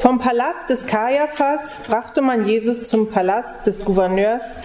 Vom 0.00 0.18
Palast 0.18 0.68
des 0.68 0.86
Kaiaphas 0.86 1.80
brachte 1.86 2.20
man 2.20 2.46
Jesus 2.46 2.88
zum 2.88 3.08
Palast 3.10 3.66
des 3.66 3.84
Gouverneurs, 3.84 4.60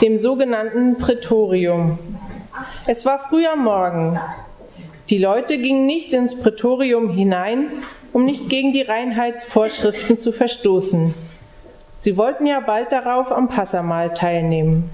dem 0.00 0.18
sogenannten 0.18 0.98
Prätorium. 0.98 1.98
Es 2.86 3.04
war 3.04 3.18
früh 3.18 3.46
am 3.46 3.64
Morgen. 3.64 4.18
Die 5.10 5.18
Leute 5.18 5.58
gingen 5.58 5.86
nicht 5.86 6.12
ins 6.12 6.40
Prätorium 6.40 7.10
hinein, 7.10 7.68
um 8.12 8.24
nicht 8.24 8.48
gegen 8.48 8.72
die 8.72 8.82
Reinheitsvorschriften 8.82 10.16
zu 10.16 10.32
verstoßen. 10.32 11.14
Sie 11.96 12.16
wollten 12.16 12.46
ja 12.46 12.60
bald 12.60 12.90
darauf 12.90 13.30
am 13.30 13.48
Passamahl 13.48 14.12
teilnehmen. 14.12 14.90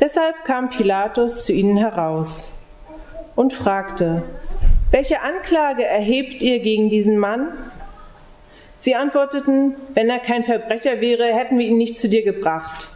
Deshalb 0.00 0.44
kam 0.44 0.70
Pilatus 0.70 1.44
zu 1.44 1.52
ihnen 1.52 1.76
heraus 1.76 2.50
und 3.36 3.52
fragte, 3.52 4.22
welche 4.90 5.20
Anklage 5.20 5.84
erhebt 5.84 6.42
ihr 6.42 6.60
gegen 6.60 6.88
diesen 6.88 7.18
Mann? 7.18 7.48
Sie 8.78 8.94
antworteten, 8.94 9.74
wenn 9.94 10.08
er 10.08 10.20
kein 10.20 10.44
Verbrecher 10.44 11.00
wäre, 11.00 11.24
hätten 11.24 11.58
wir 11.58 11.66
ihn 11.66 11.78
nicht 11.78 11.98
zu 11.98 12.08
dir 12.08 12.22
gebracht. 12.22 12.88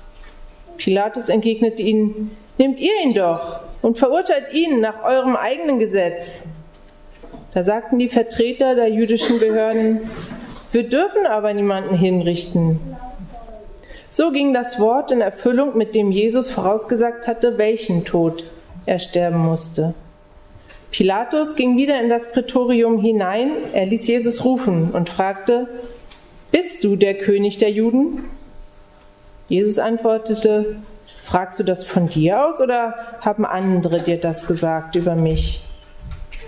Pilatus 0.77 1.29
entgegnete 1.29 1.83
ihnen, 1.83 2.37
nehmt 2.59 2.79
ihr 2.79 2.93
ihn 3.05 3.15
doch 3.15 3.61
und 3.83 3.99
verurteilt 3.99 4.53
ihn 4.53 4.81
nach 4.81 5.03
eurem 5.05 5.37
eigenen 5.37 5.79
Gesetz. 5.79 6.45
Da 7.53 7.65
sagten 7.65 7.99
die 7.99 8.09
Vertreter 8.09 8.75
der 8.75 8.89
jüdischen 8.89 9.39
Behörden, 9.39 10.09
wir 10.71 10.89
dürfen 10.89 11.27
aber 11.27 11.53
niemanden 11.53 11.95
hinrichten. 11.95 12.81
So 14.11 14.31
ging 14.31 14.55
das 14.55 14.79
Wort 14.79 15.11
in 15.11 15.21
Erfüllung, 15.21 15.77
mit 15.77 15.95
dem 15.95 16.13
Jesus 16.13 16.51
vorausgesagt 16.51 17.27
hatte, 17.27 17.59
welchen 17.59 18.05
Tod 18.05 18.45
er 18.87 18.99
sterben 18.99 19.39
musste. 19.39 19.95
Pilatus 20.93 21.57
ging 21.57 21.79
wieder 21.79 22.01
in 22.03 22.11
das 22.11 22.31
Prätorium 22.31 23.01
hinein, 23.01 23.51
er 23.73 23.87
ließ 23.87 24.07
Jesus 24.07 24.45
rufen 24.45 24.91
und 24.93 25.09
fragte, 25.09 25.67
Bist 26.51 26.85
du 26.85 26.97
der 26.97 27.15
König 27.15 27.57
der 27.57 27.71
Juden? 27.71 28.25
Jesus 29.49 29.79
antwortete, 29.79 30.77
Fragst 31.25 31.59
du 31.59 31.65
das 31.65 31.83
von 31.83 32.09
dir 32.09 32.45
aus 32.45 32.61
oder 32.61 32.95
haben 33.23 33.47
andere 33.47 34.01
dir 34.01 34.19
das 34.19 34.47
gesagt 34.47 34.95
über 34.95 35.15
mich? 35.15 35.65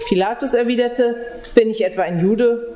Pilatus 0.08 0.52
erwiderte, 0.52 1.16
Bin 1.54 1.70
ich 1.70 1.82
etwa 1.82 2.02
ein 2.02 2.20
Jude? 2.20 2.68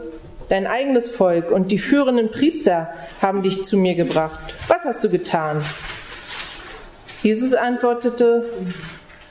Dein 0.49 0.67
eigenes 0.67 1.11
Volk 1.11 1.51
und 1.51 1.71
die 1.71 1.79
führenden 1.79 2.31
Priester 2.31 2.89
haben 3.21 3.43
dich 3.43 3.63
zu 3.63 3.77
mir 3.77 3.95
gebracht. 3.95 4.55
Was 4.69 4.85
hast 4.85 5.05
du 5.05 5.11
getan? 5.11 5.63
Jesus 7.23 7.53
antwortete, 7.53 8.47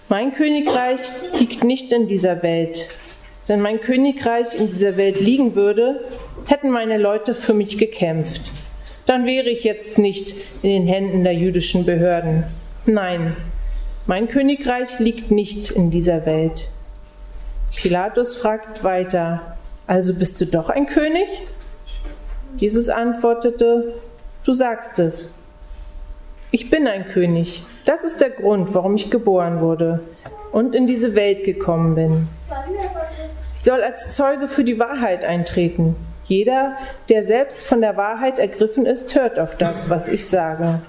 mein 0.09 0.33
Königreich 0.33 1.01
liegt 1.37 1.63
nicht 1.63 1.91
in 1.91 2.07
dieser 2.07 2.41
Welt. 2.41 2.87
Wenn 3.47 3.61
mein 3.61 3.81
Königreich 3.81 4.55
in 4.57 4.69
dieser 4.69 4.95
Welt 4.95 5.19
liegen 5.19 5.55
würde, 5.55 6.05
hätten 6.45 6.69
meine 6.69 6.97
Leute 6.97 7.35
für 7.35 7.53
mich 7.53 7.77
gekämpft. 7.77 8.41
Dann 9.05 9.25
wäre 9.25 9.49
ich 9.49 9.63
jetzt 9.63 9.97
nicht 9.97 10.33
in 10.61 10.69
den 10.69 10.87
Händen 10.87 11.23
der 11.23 11.33
jüdischen 11.33 11.85
Behörden. 11.85 12.45
Nein, 12.85 13.35
mein 14.05 14.29
Königreich 14.29 14.99
liegt 14.99 15.31
nicht 15.31 15.71
in 15.71 15.91
dieser 15.91 16.25
Welt. 16.25 16.71
Pilatus 17.75 18.37
fragt 18.37 18.83
weiter, 18.85 19.57
also 19.87 20.13
bist 20.13 20.39
du 20.39 20.45
doch 20.45 20.69
ein 20.69 20.85
König? 20.85 21.27
Jesus 22.55 22.87
antwortete, 22.89 23.95
du 24.43 24.53
sagst 24.53 24.99
es. 24.99 25.31
Ich 26.51 26.69
bin 26.69 26.87
ein 26.87 27.05
König. 27.05 27.63
Das 27.87 28.03
ist 28.03 28.19
der 28.19 28.31
Grund, 28.31 28.73
warum 28.73 28.95
ich 28.95 29.09
geboren 29.09 29.61
wurde 29.61 30.01
und 30.51 30.75
in 30.75 30.87
diese 30.87 31.15
Welt 31.15 31.45
gekommen 31.45 31.95
bin. 31.95 32.27
Ich 33.55 33.63
soll 33.63 33.81
als 33.81 34.11
Zeuge 34.11 34.49
für 34.49 34.65
die 34.65 34.77
Wahrheit 34.77 35.23
eintreten. 35.23 35.95
Jeder, 36.25 36.75
der 37.07 37.23
selbst 37.23 37.65
von 37.65 37.79
der 37.79 37.95
Wahrheit 37.95 38.39
ergriffen 38.39 38.85
ist, 38.85 39.15
hört 39.15 39.39
auf 39.39 39.55
das, 39.55 39.89
was 39.89 40.09
ich 40.09 40.27
sage. 40.27 40.81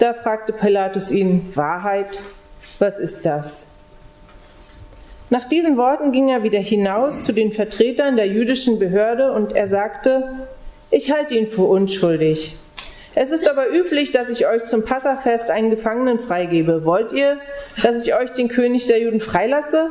Da 0.00 0.12
fragte 0.12 0.52
Pilatus 0.52 1.12
ihn, 1.12 1.48
Wahrheit, 1.54 2.18
was 2.80 2.98
ist 2.98 3.24
das? 3.24 3.68
Nach 5.30 5.44
diesen 5.44 5.76
Worten 5.76 6.10
ging 6.10 6.30
er 6.30 6.42
wieder 6.42 6.58
hinaus 6.58 7.24
zu 7.24 7.32
den 7.32 7.52
Vertretern 7.52 8.16
der 8.16 8.26
jüdischen 8.26 8.80
Behörde 8.80 9.32
und 9.32 9.54
er 9.54 9.68
sagte, 9.68 10.48
ich 10.90 11.12
halte 11.12 11.36
ihn 11.36 11.46
für 11.46 11.62
unschuldig. 11.62 12.56
Es 13.14 13.30
ist 13.30 13.46
aber 13.46 13.68
üblich, 13.70 14.10
dass 14.10 14.30
ich 14.30 14.46
euch 14.46 14.64
zum 14.64 14.84
Passafest 14.84 15.50
einen 15.50 15.68
Gefangenen 15.68 16.18
freigebe. 16.18 16.84
Wollt 16.86 17.12
ihr, 17.12 17.38
dass 17.82 18.06
ich 18.06 18.14
euch 18.14 18.32
den 18.32 18.48
König 18.48 18.86
der 18.86 19.00
Juden 19.02 19.20
freilasse? 19.20 19.90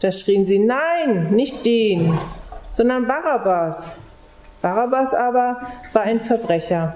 Da 0.00 0.10
schrien 0.10 0.44
sie, 0.44 0.58
nein, 0.58 1.30
nicht 1.30 1.64
den, 1.64 2.18
sondern 2.70 3.06
Barabbas. 3.06 3.98
Barabbas 4.62 5.14
aber 5.14 5.60
war 5.92 6.02
ein 6.02 6.20
Verbrecher. 6.20 6.94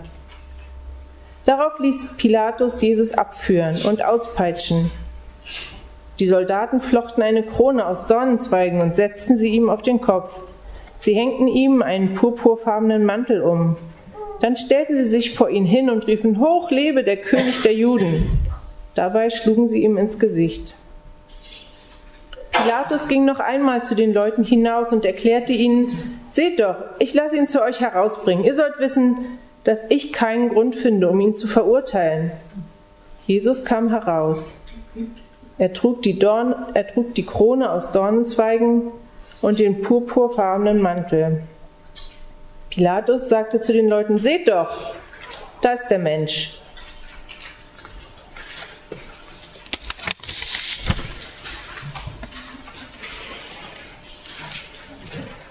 Darauf 1.44 1.78
ließ 1.78 2.14
Pilatus 2.16 2.80
Jesus 2.80 3.14
abführen 3.14 3.80
und 3.84 4.04
auspeitschen. 4.04 4.90
Die 6.18 6.26
Soldaten 6.26 6.80
flochten 6.80 7.22
eine 7.22 7.44
Krone 7.44 7.86
aus 7.86 8.06
Dornenzweigen 8.06 8.80
und 8.80 8.96
setzten 8.96 9.38
sie 9.38 9.50
ihm 9.50 9.70
auf 9.70 9.82
den 9.82 10.00
Kopf. 10.00 10.40
Sie 10.96 11.14
hängten 11.14 11.48
ihm 11.48 11.82
einen 11.82 12.14
purpurfarbenen 12.14 13.04
Mantel 13.04 13.42
um 13.42 13.76
dann 14.42 14.56
stellten 14.56 14.96
sie 14.96 15.04
sich 15.04 15.34
vor 15.34 15.50
ihn 15.50 15.64
hin 15.64 15.88
und 15.88 16.08
riefen, 16.08 16.40
Hoch 16.40 16.72
lebe 16.72 17.04
der 17.04 17.16
König 17.16 17.62
der 17.62 17.74
Juden. 17.74 18.28
Dabei 18.96 19.30
schlugen 19.30 19.68
sie 19.68 19.84
ihm 19.84 19.96
ins 19.96 20.18
Gesicht. 20.18 20.74
Pilatus 22.50 23.06
ging 23.06 23.24
noch 23.24 23.38
einmal 23.38 23.84
zu 23.84 23.94
den 23.94 24.12
Leuten 24.12 24.42
hinaus 24.42 24.92
und 24.92 25.04
erklärte 25.04 25.52
ihnen, 25.52 26.18
Seht 26.28 26.58
doch, 26.58 26.74
ich 26.98 27.14
lasse 27.14 27.36
ihn 27.36 27.46
zu 27.46 27.62
euch 27.62 27.80
herausbringen. 27.80 28.44
Ihr 28.44 28.54
sollt 28.54 28.80
wissen, 28.80 29.16
dass 29.62 29.84
ich 29.90 30.12
keinen 30.12 30.48
Grund 30.48 30.74
finde, 30.74 31.08
um 31.08 31.20
ihn 31.20 31.36
zu 31.36 31.46
verurteilen. 31.46 32.32
Jesus 33.28 33.64
kam 33.64 33.90
heraus. 33.90 34.60
Er 35.56 35.72
trug 35.72 36.02
die, 36.02 36.18
Dorn, 36.18 36.52
er 36.74 36.88
trug 36.88 37.14
die 37.14 37.24
Krone 37.24 37.70
aus 37.70 37.92
Dornenzweigen 37.92 38.88
und 39.40 39.60
den 39.60 39.82
purpurfarbenen 39.82 40.82
Mantel. 40.82 41.42
Pilatus 42.72 43.28
sagte 43.28 43.60
zu 43.60 43.74
den 43.74 43.86
Leuten, 43.86 44.18
seht 44.18 44.48
doch, 44.48 44.94
da 45.60 45.74
ist 45.74 45.88
der 45.88 45.98
Mensch. 45.98 46.54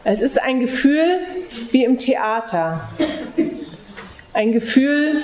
Es 0.03 0.21
ist 0.21 0.41
ein 0.41 0.59
Gefühl 0.59 1.19
wie 1.69 1.83
im 1.83 1.99
Theater. 1.99 2.89
Ein 4.33 4.51
Gefühl, 4.51 5.21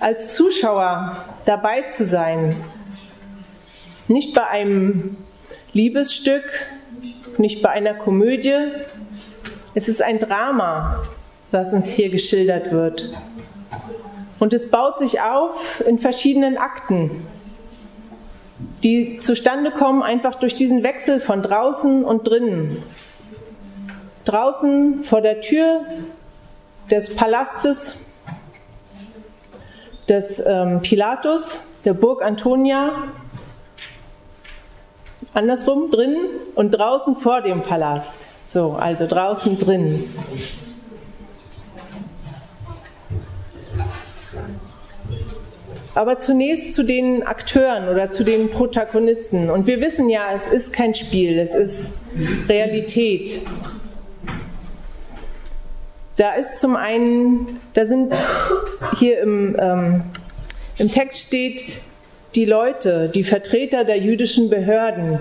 als 0.00 0.34
Zuschauer 0.34 1.26
dabei 1.44 1.82
zu 1.82 2.06
sein. 2.06 2.56
Nicht 4.08 4.32
bei 4.32 4.46
einem 4.46 5.18
Liebesstück, 5.74 6.68
nicht 7.36 7.60
bei 7.60 7.68
einer 7.68 7.92
Komödie, 7.92 8.56
es 9.74 9.88
ist 9.88 10.02
ein 10.02 10.18
Drama, 10.18 11.02
was 11.50 11.72
uns 11.72 11.90
hier 11.90 12.10
geschildert 12.10 12.72
wird. 12.72 13.12
Und 14.38 14.52
es 14.52 14.70
baut 14.70 14.98
sich 14.98 15.20
auf 15.20 15.82
in 15.86 15.98
verschiedenen 15.98 16.58
Akten, 16.58 17.26
die 18.82 19.18
zustande 19.20 19.70
kommen 19.70 20.02
einfach 20.02 20.34
durch 20.34 20.56
diesen 20.56 20.82
Wechsel 20.82 21.20
von 21.20 21.42
draußen 21.42 22.04
und 22.04 22.28
drinnen. 22.28 22.82
Draußen 24.24 25.02
vor 25.02 25.20
der 25.20 25.40
Tür 25.40 25.84
des 26.90 27.14
Palastes 27.14 28.00
des 30.08 30.42
ähm, 30.44 30.82
Pilatus, 30.82 31.62
der 31.84 31.94
Burg 31.94 32.22
Antonia, 32.22 32.92
andersrum 35.32 35.90
drinnen 35.90 36.26
und 36.54 36.72
draußen 36.72 37.14
vor 37.14 37.40
dem 37.40 37.62
Palast. 37.62 38.16
So, 38.52 38.72
also 38.72 39.06
draußen 39.06 39.58
drin. 39.58 40.04
Aber 45.94 46.18
zunächst 46.18 46.74
zu 46.74 46.82
den 46.82 47.22
Akteuren 47.22 47.88
oder 47.88 48.10
zu 48.10 48.24
den 48.24 48.50
Protagonisten. 48.50 49.48
Und 49.48 49.66
wir 49.66 49.80
wissen 49.80 50.10
ja, 50.10 50.34
es 50.36 50.46
ist 50.46 50.74
kein 50.74 50.94
Spiel, 50.94 51.38
es 51.38 51.54
ist 51.54 51.94
Realität. 52.46 53.40
Da 56.16 56.34
ist 56.34 56.58
zum 56.58 56.76
einen, 56.76 57.58
da 57.72 57.86
sind 57.86 58.12
hier 58.98 59.22
im, 59.22 59.56
ähm, 59.58 60.02
im 60.76 60.90
Text 60.90 61.20
steht, 61.20 61.64
die 62.34 62.44
Leute, 62.44 63.08
die 63.08 63.24
Vertreter 63.24 63.84
der 63.84 63.96
jüdischen 63.96 64.50
Behörden, 64.50 65.20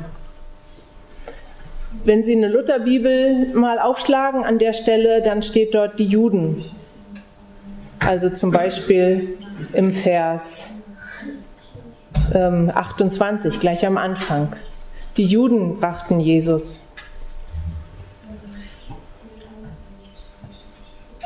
wenn 2.03 2.23
Sie 2.23 2.35
eine 2.35 2.47
Lutherbibel 2.47 3.47
mal 3.53 3.79
aufschlagen 3.79 4.43
an 4.43 4.57
der 4.57 4.73
Stelle, 4.73 5.21
dann 5.21 5.41
steht 5.41 5.75
dort 5.75 5.99
die 5.99 6.05
Juden. 6.05 6.63
Also 7.99 8.29
zum 8.29 8.51
Beispiel 8.51 9.37
im 9.73 9.93
Vers 9.93 10.75
ähm, 12.33 12.71
28, 12.73 13.59
gleich 13.59 13.85
am 13.85 13.97
Anfang. 13.97 14.55
Die 15.17 15.25
Juden 15.25 15.79
brachten 15.79 16.19
Jesus. 16.19 16.87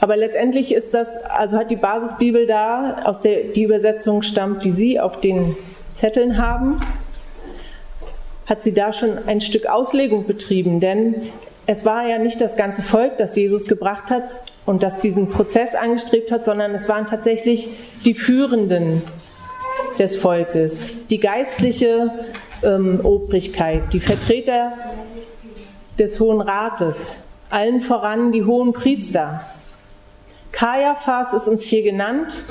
Aber 0.02 0.18
letztendlich 0.18 0.74
ist 0.74 0.94
das, 0.94 1.24
also 1.24 1.58
hat 1.58 1.72
die 1.72 1.78
Basisbibel 1.78 2.46
da, 2.46 2.98
aus 3.06 3.22
der 3.22 3.46
die 3.46 3.64
Übersetzung 3.64 4.22
stammt, 4.22 4.66
die 4.66 4.72
Sie 4.72 5.00
auf 5.00 5.20
den 5.20 5.56
Zetteln 5.94 6.38
haben, 6.38 6.82
hat 8.46 8.62
sie 8.62 8.74
da 8.74 8.94
schon 8.94 9.18
ein 9.28 9.42
Stück 9.42 9.66
Auslegung 9.66 10.26
betrieben, 10.26 10.80
denn 10.80 11.30
es 11.68 11.84
war 11.84 12.08
ja 12.08 12.20
nicht 12.20 12.40
das 12.42 12.58
ganze 12.58 12.84
Volk, 12.84 13.18
das 13.18 13.36
Jesus 13.36 13.66
gebracht 13.66 14.12
hat 14.12 14.30
und 14.66 14.84
das 14.84 15.00
diesen 15.00 15.30
Prozess 15.30 15.74
angestrebt 15.74 16.32
hat, 16.32 16.46
sondern 16.46 16.76
es 16.76 16.88
waren 16.88 17.08
tatsächlich 17.08 17.70
die 18.04 18.14
Führenden 18.14 19.02
des 19.98 20.16
Volkes, 20.16 21.08
die 21.08 21.20
geistliche 21.20 22.12
ähm, 22.64 23.00
Obrigkeit, 23.04 23.94
die 23.94 24.00
Vertreter 24.00 24.74
des 25.98 26.20
Hohen 26.20 26.42
Rates, 26.42 27.26
allen 27.50 27.82
voran 27.82 28.32
die 28.32 28.44
hohen 28.44 28.74
Priester. 28.74 29.42
Kaiaphas 30.52 31.34
ist 31.34 31.48
uns 31.48 31.64
hier 31.64 31.84
genannt. 31.84 32.46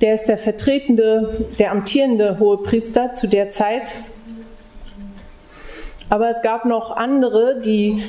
Der 0.00 0.14
ist 0.14 0.26
der 0.26 0.38
vertretende, 0.38 1.46
der 1.58 1.70
amtierende 1.70 2.38
hohe 2.38 2.58
Priester 2.62 3.12
zu 3.12 3.28
der 3.28 3.50
Zeit. 3.50 3.92
Aber 6.12 6.28
es 6.28 6.42
gab 6.42 6.66
noch 6.66 6.94
andere, 6.94 7.58
die 7.58 8.02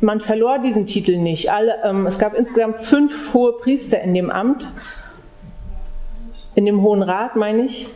man 0.00 0.18
verlor 0.18 0.58
diesen 0.58 0.84
Titel 0.84 1.16
nicht. 1.16 1.52
Alle, 1.52 1.76
ähm, 1.84 2.04
es 2.04 2.18
gab 2.18 2.34
insgesamt 2.34 2.80
fünf 2.80 3.32
hohe 3.34 3.52
Priester 3.52 4.00
in 4.00 4.14
dem 4.14 4.30
Amt, 4.30 4.66
in 6.56 6.66
dem 6.66 6.82
Hohen 6.82 7.04
Rat, 7.04 7.36
meine 7.36 7.62
ich. 7.62 7.86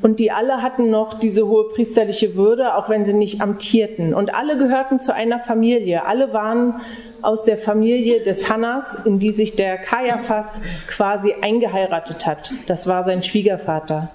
Und 0.00 0.20
die 0.20 0.30
alle 0.30 0.62
hatten 0.62 0.90
noch 0.90 1.14
diese 1.14 1.48
hohe 1.48 1.70
priesterliche 1.70 2.36
Würde, 2.36 2.76
auch 2.76 2.88
wenn 2.88 3.04
sie 3.04 3.14
nicht 3.14 3.40
amtierten. 3.40 4.14
Und 4.14 4.36
alle 4.36 4.56
gehörten 4.56 5.00
zu 5.00 5.12
einer 5.12 5.40
Familie. 5.40 6.06
Alle 6.06 6.32
waren 6.32 6.80
aus 7.20 7.42
der 7.42 7.58
Familie 7.58 8.22
des 8.22 8.48
Hannas, 8.48 8.94
in 9.04 9.18
die 9.18 9.32
sich 9.32 9.56
der 9.56 9.78
Kaiaphas 9.78 10.60
quasi 10.86 11.34
eingeheiratet 11.42 12.28
hat. 12.28 12.52
Das 12.68 12.86
war 12.86 13.02
sein 13.02 13.24
Schwiegervater. 13.24 14.12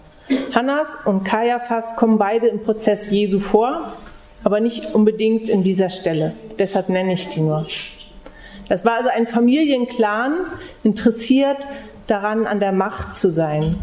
Hannas 0.56 1.00
und 1.04 1.26
Kaiaphas 1.26 1.98
kommen 1.98 2.18
beide 2.18 2.48
im 2.48 2.62
Prozess 2.62 3.12
Jesu 3.12 3.42
vor, 3.42 3.92
aber 4.44 4.60
nicht 4.60 4.94
unbedingt 4.94 5.50
in 5.50 5.64
dieser 5.64 5.90
Stelle. 5.90 6.34
Deshalb 6.60 6.90
nenne 6.90 7.14
ich 7.14 7.30
die 7.30 7.42
nur. 7.42 7.66
Das 8.70 8.86
war 8.86 8.96
also 8.96 9.10
ein 9.10 9.28
Familienclan, 9.28 10.34
interessiert 10.84 11.68
daran, 12.08 12.46
an 12.46 12.60
der 12.60 12.72
Macht 12.72 13.16
zu 13.16 13.32
sein 13.32 13.78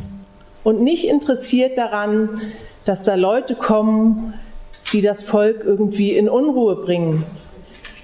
und 0.65 0.83
nicht 0.83 1.07
interessiert 1.07 1.79
daran, 1.79 2.41
dass 2.85 3.03
da 3.03 3.15
Leute 3.15 3.55
kommen, 3.55 4.35
die 4.93 5.03
das 5.03 5.23
Volk 5.23 5.63
irgendwie 5.65 6.13
in 6.13 6.29
Unruhe 6.29 6.77
bringen, 6.77 7.25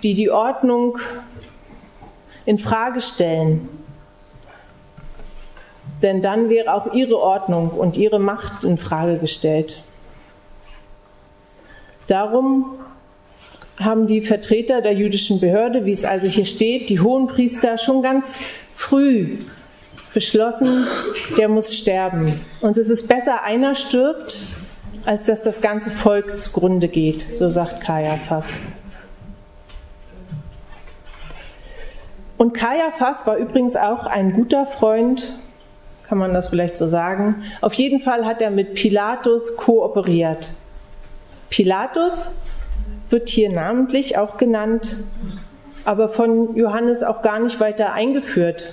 die 0.03 0.15
die 0.15 0.31
Ordnung 0.31 0.99
in 2.45 2.59
Frage 2.59 3.01
stellen. 3.01 3.69
Denn 6.03 6.21
dann 6.21 6.49
wäre 6.49 6.75
auch 6.75 6.93
ihre 6.93 7.19
Ordnung 7.19 7.71
und 7.71 7.97
ihre 7.97 8.19
Macht 8.19 8.65
in 8.65 8.77
Frage 8.77 9.19
gestellt. 9.19 9.83
Darum 12.07 12.79
haben 13.79 14.07
die 14.07 14.21
Vertreter 14.21 14.81
der 14.81 14.95
jüdischen 14.95 15.41
Behörde, 15.41 15.85
wie 15.85 15.93
es 15.93 16.05
also 16.05 16.27
hier 16.29 16.47
steht, 16.47 16.89
die 16.89 17.01
Hohenpriester 17.01 17.79
schon 17.79 18.03
ganz 18.03 18.41
früh 18.71 19.39
beschlossen, 20.15 20.87
der 21.37 21.49
muss 21.49 21.77
sterben. 21.77 22.41
Und 22.63 22.79
es 22.79 22.89
ist 22.89 23.07
besser, 23.07 23.43
einer 23.43 23.75
stirbt, 23.75 24.37
als 25.05 25.27
dass 25.27 25.43
das 25.43 25.61
ganze 25.61 25.91
Volk 25.91 26.39
zugrunde 26.39 26.89
geht, 26.89 27.35
so 27.35 27.51
sagt 27.51 27.83
Kaiaphas. 27.83 28.55
Und 32.39 32.55
Kaiaphas 32.55 33.27
war 33.27 33.37
übrigens 33.37 33.77
auch 33.77 34.07
ein 34.07 34.33
guter 34.33 34.67
Freund, 34.67 35.39
kann 36.07 36.19
man 36.19 36.33
das 36.33 36.49
vielleicht 36.49 36.79
so 36.79 36.87
sagen. 36.87 37.43
Auf 37.61 37.75
jeden 37.75 38.01
Fall 38.01 38.25
hat 38.25 38.41
er 38.41 38.51
mit 38.51 38.75
Pilatus 38.75 39.57
kooperiert. 39.57 40.51
Pilatus 41.51 42.33
wird 43.09 43.29
hier 43.29 43.51
namentlich 43.51 44.19
auch 44.19 44.37
genannt, 44.37 44.97
aber 45.85 46.09
von 46.09 46.57
Johannes 46.57 47.03
auch 47.03 47.23
gar 47.23 47.39
nicht 47.39 47.61
weiter 47.61 47.93
eingeführt 47.93 48.73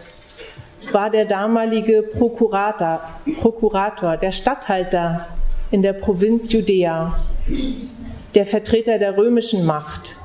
war 0.91 1.09
der 1.09 1.25
damalige 1.25 2.03
Prokurator, 2.03 3.01
Prokurator, 3.39 4.17
der 4.17 4.31
Statthalter 4.31 5.27
in 5.71 5.81
der 5.81 5.93
Provinz 5.93 6.51
Judäa, 6.51 7.19
der 8.35 8.45
Vertreter 8.45 8.99
der 8.99 9.17
römischen 9.17 9.65
Macht. 9.65 10.17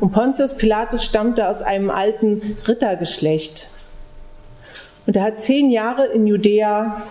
Und 0.00 0.12
Pontius 0.12 0.56
Pilatus 0.56 1.04
stammte 1.04 1.48
aus 1.48 1.62
einem 1.62 1.90
alten 1.90 2.56
Rittergeschlecht. 2.66 3.68
Und 5.06 5.16
er 5.16 5.24
hat 5.24 5.38
zehn 5.38 5.70
Jahre 5.70 6.06
in 6.06 6.26
Judäa 6.26 7.02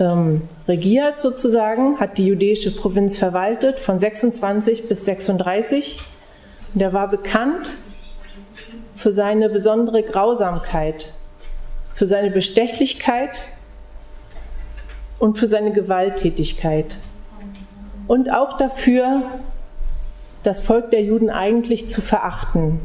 ähm, 0.00 0.48
regiert 0.66 1.20
sozusagen, 1.20 1.98
hat 1.98 2.18
die 2.18 2.26
jüdische 2.26 2.74
Provinz 2.74 3.18
verwaltet 3.18 3.80
von 3.80 3.98
26 3.98 4.88
bis 4.88 5.04
36. 5.04 6.00
Und 6.74 6.80
er 6.80 6.92
war 6.92 7.08
bekannt 7.08 7.76
für 8.94 9.12
seine 9.12 9.48
besondere 9.48 10.02
Grausamkeit, 10.02 11.14
für 11.92 12.06
seine 12.06 12.30
Bestechlichkeit 12.30 13.38
und 15.18 15.38
für 15.38 15.48
seine 15.48 15.72
Gewalttätigkeit. 15.72 16.98
Und 18.06 18.32
auch 18.32 18.56
dafür, 18.56 19.22
das 20.42 20.60
Volk 20.60 20.90
der 20.90 21.02
Juden 21.02 21.30
eigentlich 21.30 21.88
zu 21.88 22.00
verachten. 22.00 22.80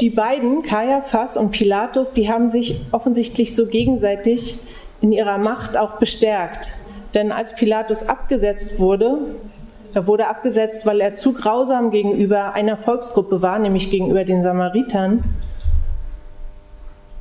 Die 0.00 0.10
beiden, 0.10 0.62
Kaiaphas 0.62 1.36
und 1.36 1.50
Pilatus, 1.50 2.12
die 2.12 2.30
haben 2.30 2.48
sich 2.48 2.80
offensichtlich 2.90 3.54
so 3.54 3.66
gegenseitig 3.66 4.58
in 5.02 5.12
ihrer 5.12 5.36
Macht 5.36 5.76
auch 5.76 5.98
bestärkt. 5.98 6.78
Denn 7.12 7.32
als 7.32 7.54
Pilatus 7.54 8.08
abgesetzt 8.08 8.78
wurde, 8.78 9.36
er 9.92 10.06
wurde 10.06 10.28
abgesetzt, 10.28 10.86
weil 10.86 11.00
er 11.00 11.16
zu 11.16 11.32
grausam 11.32 11.90
gegenüber 11.90 12.54
einer 12.54 12.76
Volksgruppe 12.76 13.42
war, 13.42 13.58
nämlich 13.58 13.90
gegenüber 13.90 14.24
den 14.24 14.42
Samaritern. 14.42 15.24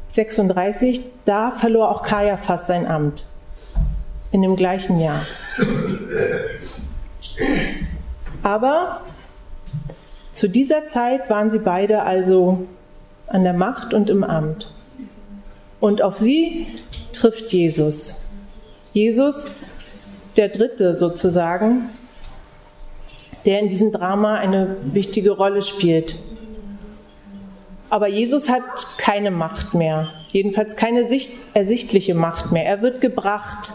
36, 0.09 1.03
da 1.25 1.51
verlor 1.51 1.89
auch 1.89 2.01
Kaiaphas 2.01 2.67
sein 2.67 2.87
Amt. 2.87 3.25
In 4.31 4.41
dem 4.41 4.55
gleichen 4.55 4.99
Jahr. 4.99 5.25
Aber 8.43 9.01
zu 10.39 10.47
dieser 10.47 10.85
Zeit 10.85 11.29
waren 11.29 11.51
sie 11.51 11.59
beide 11.59 12.03
also 12.03 12.65
an 13.27 13.43
der 13.43 13.51
Macht 13.51 13.93
und 13.93 14.09
im 14.09 14.23
Amt. 14.23 14.71
Und 15.81 16.01
auf 16.01 16.17
sie 16.17 16.65
trifft 17.11 17.51
Jesus. 17.51 18.21
Jesus, 18.93 19.47
der 20.37 20.47
Dritte 20.47 20.95
sozusagen, 20.95 21.89
der 23.43 23.59
in 23.59 23.67
diesem 23.67 23.91
Drama 23.91 24.35
eine 24.35 24.77
wichtige 24.93 25.31
Rolle 25.31 25.61
spielt. 25.61 26.17
Aber 27.89 28.07
Jesus 28.07 28.47
hat 28.47 28.63
keine 28.97 29.31
Macht 29.31 29.73
mehr, 29.73 30.07
jedenfalls 30.29 30.77
keine 30.77 31.05
ersichtliche 31.53 32.15
Macht 32.15 32.53
mehr. 32.53 32.65
Er 32.65 32.81
wird 32.81 33.01
gebracht. 33.01 33.73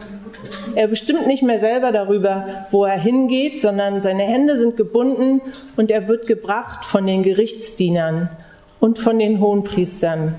Er 0.75 0.89
bestimmt 0.89 1.27
nicht 1.27 1.43
mehr 1.43 1.59
selber 1.59 1.93
darüber, 1.93 2.67
wo 2.71 2.85
er 2.85 2.99
hingeht, 2.99 3.61
sondern 3.61 4.01
seine 4.01 4.25
Hände 4.25 4.59
sind 4.59 4.77
gebunden 4.77 5.41
und 5.77 5.91
er 5.91 6.09
wird 6.09 6.27
gebracht 6.27 6.85
von 6.85 7.07
den 7.07 7.23
Gerichtsdienern 7.23 8.31
und 8.81 8.99
von 8.99 9.19
den 9.19 9.41
Hohenpriestern. 9.41 10.35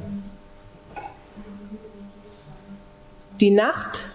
Die 3.41 3.51
Nacht, 3.51 4.11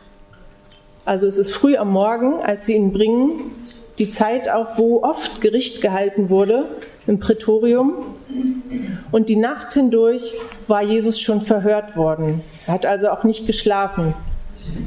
also 1.04 1.26
es 1.26 1.36
ist 1.36 1.52
früh 1.52 1.76
am 1.76 1.92
Morgen, 1.92 2.40
als 2.42 2.66
sie 2.66 2.74
ihn 2.74 2.92
bringen, 2.92 3.52
die 3.98 4.08
Zeit 4.08 4.48
auch, 4.48 4.78
wo 4.78 5.02
oft 5.02 5.40
Gericht 5.42 5.82
gehalten 5.82 6.30
wurde 6.30 6.64
im 7.06 7.20
Prätorium. 7.20 7.92
Und 9.12 9.28
die 9.28 9.36
Nacht 9.36 9.74
hindurch 9.74 10.34
war 10.68 10.82
Jesus 10.82 11.20
schon 11.20 11.42
verhört 11.42 11.96
worden. 11.96 12.40
Er 12.66 12.74
hat 12.74 12.86
also 12.86 13.10
auch 13.10 13.24
nicht 13.24 13.46
geschlafen. 13.46 14.14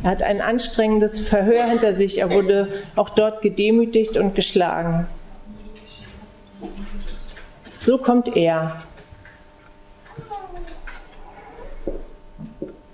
Er 0.03 0.09
hat 0.11 0.23
ein 0.23 0.41
anstrengendes 0.41 1.19
Verhör 1.19 1.65
hinter 1.65 1.93
sich. 1.93 2.19
Er 2.19 2.31
wurde 2.33 2.67
auch 2.95 3.09
dort 3.09 3.41
gedemütigt 3.41 4.17
und 4.17 4.35
geschlagen. 4.35 5.07
So 7.79 7.97
kommt 7.97 8.35
er. 8.35 8.81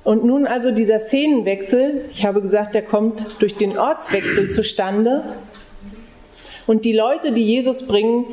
Und 0.04 0.24
nun 0.24 0.48
also 0.48 0.72
dieser 0.72 1.00
Szenenwechsel, 1.00 2.06
ich 2.10 2.26
habe 2.26 2.42
gesagt, 2.42 2.74
der 2.74 2.82
kommt 2.82 3.28
durch 3.40 3.56
den 3.58 3.78
Ortswechsel 3.78 4.50
zustande. 4.50 5.24
Und 6.66 6.86
die 6.86 6.94
Leute, 6.94 7.32
die 7.32 7.46
Jesus 7.46 7.86
bringen, 7.86 8.26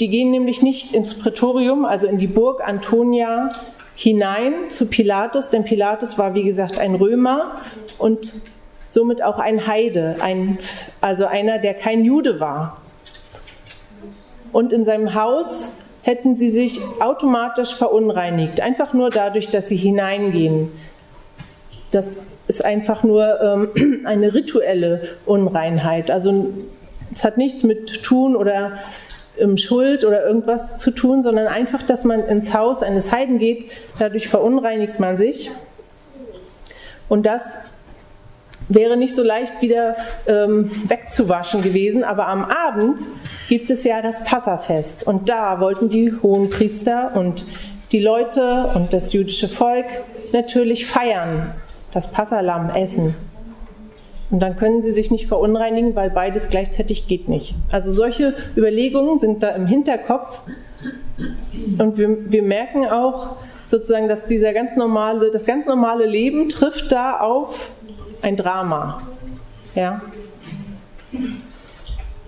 die 0.00 0.08
gehen 0.08 0.30
nämlich 0.30 0.60
nicht 0.60 0.92
ins 0.94 1.18
Prätorium, 1.18 1.84
also 1.84 2.06
in 2.06 2.18
die 2.18 2.26
Burg 2.26 2.60
Antonia 2.66 3.50
hinein 3.94 4.70
zu 4.70 4.86
Pilatus, 4.86 5.50
denn 5.50 5.64
Pilatus 5.64 6.18
war, 6.18 6.34
wie 6.34 6.44
gesagt, 6.44 6.78
ein 6.78 6.94
Römer 6.94 7.60
und 7.98 8.32
somit 8.88 9.22
auch 9.22 9.38
ein 9.38 9.66
Heide, 9.66 10.16
ein, 10.20 10.58
also 11.00 11.26
einer, 11.26 11.58
der 11.58 11.74
kein 11.74 12.04
Jude 12.04 12.40
war. 12.40 12.78
und 14.52 14.72
in 14.72 14.84
seinem 14.84 15.14
Haus 15.14 15.76
hätten 16.02 16.36
sie 16.36 16.50
sich 16.50 16.80
automatisch 17.00 17.74
verunreinigt, 17.74 18.60
einfach 18.60 18.92
nur 18.92 19.08
dadurch, 19.08 19.48
dass 19.50 19.68
sie 19.68 19.76
hineingehen. 19.76 20.70
Das 21.90 22.10
ist 22.48 22.64
einfach 22.64 23.02
nur 23.02 23.40
ähm, 23.40 24.02
eine 24.04 24.34
rituelle 24.34 25.02
Unreinheit. 25.26 26.10
Also 26.10 26.52
es 27.12 27.24
hat 27.24 27.38
nichts 27.38 27.62
mit 27.62 28.02
Tun 28.02 28.36
oder 28.36 28.72
ähm, 29.42 29.56
Schuld 29.56 30.04
oder 30.04 30.24
irgendwas 30.24 30.78
zu 30.78 30.90
tun, 30.90 31.22
sondern 31.22 31.46
einfach, 31.46 31.82
dass 31.82 32.04
man 32.04 32.20
ins 32.24 32.54
Haus 32.54 32.82
eines 32.82 33.12
Heiden 33.12 33.38
geht, 33.38 33.66
dadurch 33.98 34.28
verunreinigt 34.28 35.00
man 35.00 35.18
sich. 35.18 35.50
Und 37.08 37.26
das 37.26 37.58
wäre 38.68 38.96
nicht 38.96 39.14
so 39.14 39.22
leicht 39.22 39.60
wieder 39.60 39.96
ähm, 40.26 40.70
wegzuwaschen 40.88 41.62
gewesen, 41.62 42.04
aber 42.04 42.28
am 42.28 42.44
Abend 42.44 43.00
gibt 43.48 43.70
es 43.70 43.84
ja 43.84 44.00
das 44.00 44.24
Passafest 44.24 45.06
und 45.06 45.28
da 45.28 45.60
wollten 45.60 45.88
die 45.88 46.14
hohen 46.22 46.48
Priester 46.48 47.12
und 47.14 47.44
die 47.90 48.00
Leute 48.00 48.70
und 48.74 48.92
das 48.92 49.12
jüdische 49.12 49.48
Volk 49.48 49.86
natürlich 50.32 50.86
feiern, 50.86 51.52
das 51.92 52.10
Passalam 52.10 52.70
essen. 52.70 53.14
Und 54.32 54.40
dann 54.40 54.56
können 54.56 54.80
sie 54.80 54.92
sich 54.92 55.10
nicht 55.10 55.26
verunreinigen, 55.26 55.94
weil 55.94 56.08
beides 56.08 56.48
gleichzeitig 56.48 57.06
geht 57.06 57.28
nicht. 57.28 57.54
Also 57.70 57.92
solche 57.92 58.34
Überlegungen 58.56 59.18
sind 59.18 59.42
da 59.42 59.50
im 59.50 59.66
Hinterkopf. 59.66 60.40
Und 61.78 61.98
wir, 61.98 62.32
wir 62.32 62.42
merken 62.42 62.86
auch 62.86 63.36
sozusagen, 63.66 64.08
dass 64.08 64.24
dieser 64.24 64.54
ganz 64.54 64.74
normale, 64.74 65.30
das 65.30 65.44
ganz 65.44 65.66
normale 65.66 66.06
Leben 66.06 66.48
trifft 66.48 66.90
da 66.90 67.18
auf 67.18 67.72
ein 68.22 68.36
Drama. 68.36 69.02
Ja. 69.74 70.00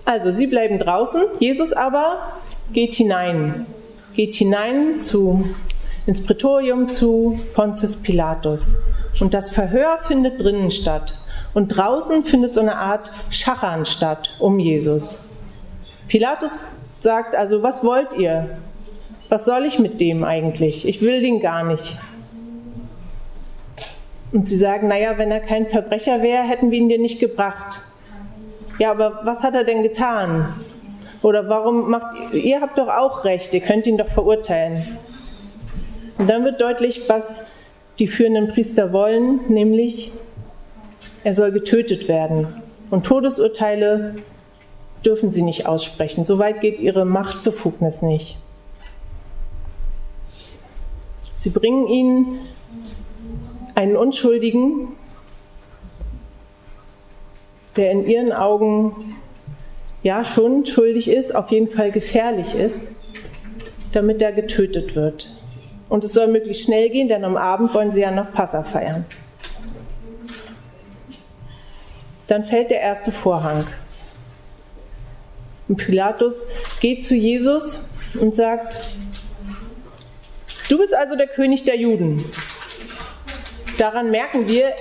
Also, 0.05 0.31
sie 0.31 0.45
bleiben 0.45 0.77
draußen, 0.77 1.23
Jesus 1.39 1.73
aber 1.73 2.33
geht 2.71 2.93
hinein. 2.93 3.65
Geht 4.15 4.35
hinein 4.35 4.95
zu, 4.95 5.43
ins 6.05 6.23
Prätorium 6.23 6.87
zu 6.87 7.39
Pontius 7.55 7.95
Pilatus. 7.95 8.77
Und 9.19 9.33
das 9.33 9.49
Verhör 9.49 9.97
findet 9.97 10.43
drinnen 10.43 10.69
statt. 10.69 11.15
Und 11.55 11.69
draußen 11.69 12.23
findet 12.23 12.53
so 12.53 12.59
eine 12.59 12.75
Art 12.75 13.11
Schachern 13.29 13.85
statt 13.85 14.35
um 14.39 14.59
Jesus. 14.59 15.23
Pilatus 16.09 16.51
sagt 16.99 17.33
also, 17.33 17.63
was 17.63 17.83
wollt 17.83 18.13
ihr? 18.13 18.57
Was 19.29 19.45
soll 19.45 19.65
ich 19.65 19.79
mit 19.79 20.01
dem 20.01 20.25
eigentlich? 20.25 20.85
Ich 20.85 21.01
will 21.01 21.21
den 21.21 21.39
gar 21.39 21.63
nicht. 21.63 21.97
Und 24.33 24.49
sie 24.49 24.57
sagen, 24.57 24.89
naja, 24.89 25.17
wenn 25.17 25.31
er 25.31 25.39
kein 25.39 25.67
Verbrecher 25.67 26.21
wäre, 26.21 26.43
hätten 26.43 26.71
wir 26.71 26.77
ihn 26.77 26.89
dir 26.89 26.99
nicht 26.99 27.21
gebracht. 27.21 27.83
Ja, 28.77 28.91
aber 28.91 29.21
was 29.23 29.41
hat 29.41 29.55
er 29.55 29.63
denn 29.63 29.81
getan? 29.81 30.53
Oder 31.21 31.47
warum 31.47 31.89
macht 31.89 32.17
ihr, 32.33 32.43
ihr 32.43 32.61
habt 32.61 32.77
doch 32.77 32.89
auch 32.89 33.23
Recht, 33.23 33.53
ihr 33.53 33.61
könnt 33.61 33.87
ihn 33.87 33.97
doch 33.97 34.09
verurteilen. 34.09 34.97
Und 36.17 36.29
dann 36.29 36.43
wird 36.43 36.59
deutlich, 36.59 37.03
was 37.07 37.47
die 37.97 38.07
führenden 38.07 38.49
Priester 38.49 38.91
wollen, 38.91 39.39
nämlich 39.47 40.11
er 41.25 41.33
soll 41.33 41.51
getötet 41.51 42.07
werden. 42.07 42.47
Und 42.91 43.05
Todesurteile 43.05 44.15
dürfen 45.03 45.31
sie 45.31 45.41
nicht 45.41 45.65
aussprechen. 45.65 46.23
Soweit 46.23 46.61
geht 46.61 46.79
ihre 46.79 47.03
Machtbefugnis 47.03 48.03
nicht. 48.03 48.37
Sie 51.35 51.49
bringen 51.49 51.87
ihn 51.87 52.39
einen 53.73 53.97
Unschuldigen, 53.97 54.89
der 57.75 57.91
in 57.91 58.05
ihren 58.05 58.31
Augen 58.31 59.15
ja 60.03 60.23
schon 60.23 60.67
schuldig 60.67 61.09
ist, 61.09 61.35
auf 61.35 61.49
jeden 61.49 61.67
Fall 61.67 61.91
gefährlich 61.91 62.53
ist, 62.53 62.95
damit 63.93 64.21
er 64.21 64.31
getötet 64.31 64.95
wird. 64.95 65.35
Und 65.89 66.03
es 66.03 66.13
soll 66.13 66.27
möglichst 66.27 66.65
schnell 66.65 66.89
gehen, 66.89 67.07
denn 67.07 67.25
am 67.25 67.35
Abend 67.35 67.73
wollen 67.73 67.89
sie 67.89 68.01
ja 68.01 68.11
noch 68.11 68.31
Passa 68.31 68.63
feiern. 68.63 69.05
Dann 72.27 72.43
fällt 72.45 72.71
der 72.71 72.81
erste 72.81 73.11
Vorhang. 73.11 73.65
Und 75.67 75.77
Pilatus 75.77 76.45
geht 76.79 77.05
zu 77.05 77.15
Jesus 77.15 77.87
und 78.19 78.35
sagt, 78.35 78.79
du 80.69 80.77
bist 80.77 80.93
also 80.93 81.15
der 81.15 81.27
König 81.27 81.63
der 81.63 81.77
Juden. 81.77 82.23
Daran 83.77 84.09
merken 84.09 84.47
wir, 84.47 84.71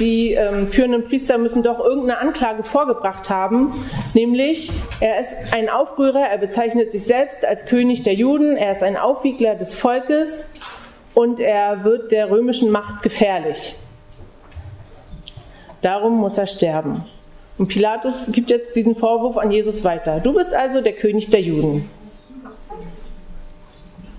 die 0.00 0.32
ähm, 0.32 0.68
führenden 0.68 1.04
Priester 1.04 1.38
müssen 1.38 1.62
doch 1.62 1.78
irgendeine 1.78 2.18
Anklage 2.18 2.64
vorgebracht 2.64 3.30
haben, 3.30 3.72
nämlich 4.14 4.72
er 5.00 5.20
ist 5.20 5.34
ein 5.52 5.68
Aufrührer, 5.68 6.26
er 6.28 6.38
bezeichnet 6.38 6.90
sich 6.90 7.04
selbst 7.04 7.44
als 7.44 7.66
König 7.66 8.02
der 8.02 8.14
Juden, 8.14 8.56
er 8.56 8.72
ist 8.72 8.82
ein 8.82 8.96
Aufwiegler 8.96 9.54
des 9.54 9.74
Volkes 9.74 10.50
und 11.14 11.38
er 11.38 11.84
wird 11.84 12.10
der 12.10 12.28
römischen 12.30 12.70
Macht 12.70 13.02
gefährlich. 13.02 13.76
Darum 15.82 16.18
muss 16.18 16.38
er 16.38 16.46
sterben. 16.46 17.04
Und 17.58 17.68
Pilatus 17.68 18.24
gibt 18.32 18.50
jetzt 18.50 18.76
diesen 18.76 18.96
Vorwurf 18.96 19.36
an 19.36 19.50
Jesus 19.50 19.84
weiter. 19.84 20.20
Du 20.20 20.32
bist 20.32 20.54
also 20.54 20.80
der 20.80 20.94
König 20.94 21.30
der 21.30 21.40
Juden. 21.40 21.88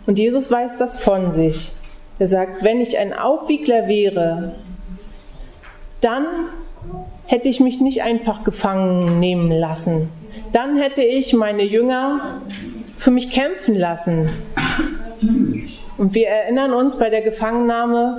Und 0.06 0.20
Jesus 0.20 0.52
weiß 0.52 0.78
das 0.78 1.02
von 1.02 1.32
sich. 1.32 1.72
Er 2.20 2.28
sagt, 2.28 2.64
wenn 2.64 2.82
ich 2.82 2.98
ein 2.98 3.14
Aufwiegler 3.14 3.88
wäre, 3.88 4.56
dann 6.02 6.26
hätte 7.26 7.50
ich 7.50 7.60
mich 7.60 7.82
nicht 7.82 8.04
einfach 8.04 8.44
gefangen 8.44 9.20
nehmen 9.20 9.52
lassen. 9.52 10.10
Dann 10.52 10.78
hätte 10.78 11.04
ich 11.04 11.34
meine 11.34 11.64
Jünger 11.64 12.42
für 12.96 13.12
mich 13.12 13.32
kämpfen 13.32 13.76
lassen. 13.76 14.30
Und 15.98 16.14
wir 16.14 16.28
erinnern 16.28 16.74
uns 16.74 16.98
bei 16.98 17.10
der 17.10 17.22
Gefangennahme, 17.22 18.18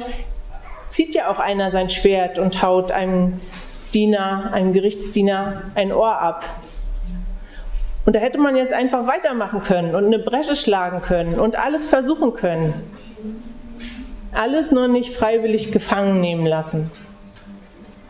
zieht 0.92 1.14
ja 1.14 1.28
auch 1.28 1.38
einer 1.38 1.70
sein 1.70 1.90
Schwert 1.90 2.38
und 2.38 2.62
haut 2.62 2.92
einem 2.92 3.40
Diener, 3.94 4.50
einem 4.52 4.72
Gerichtsdiener 4.72 5.62
ein 5.74 5.92
Ohr 5.92 6.20
ab. 6.20 6.44
Und 8.04 8.14
da 8.14 8.20
hätte 8.20 8.38
man 8.38 8.56
jetzt 8.56 8.72
einfach 8.72 9.06
weitermachen 9.06 9.62
können 9.62 9.94
und 9.94 10.04
eine 10.04 10.18
Bresche 10.18 10.54
schlagen 10.54 11.02
können 11.02 11.40
und 11.40 11.56
alles 11.56 11.86
versuchen 11.86 12.34
können. 12.34 12.74
Alles 14.32 14.70
nur 14.70 14.88
nicht 14.88 15.12
freiwillig 15.12 15.72
gefangen 15.72 16.20
nehmen 16.20 16.46
lassen. 16.46 16.90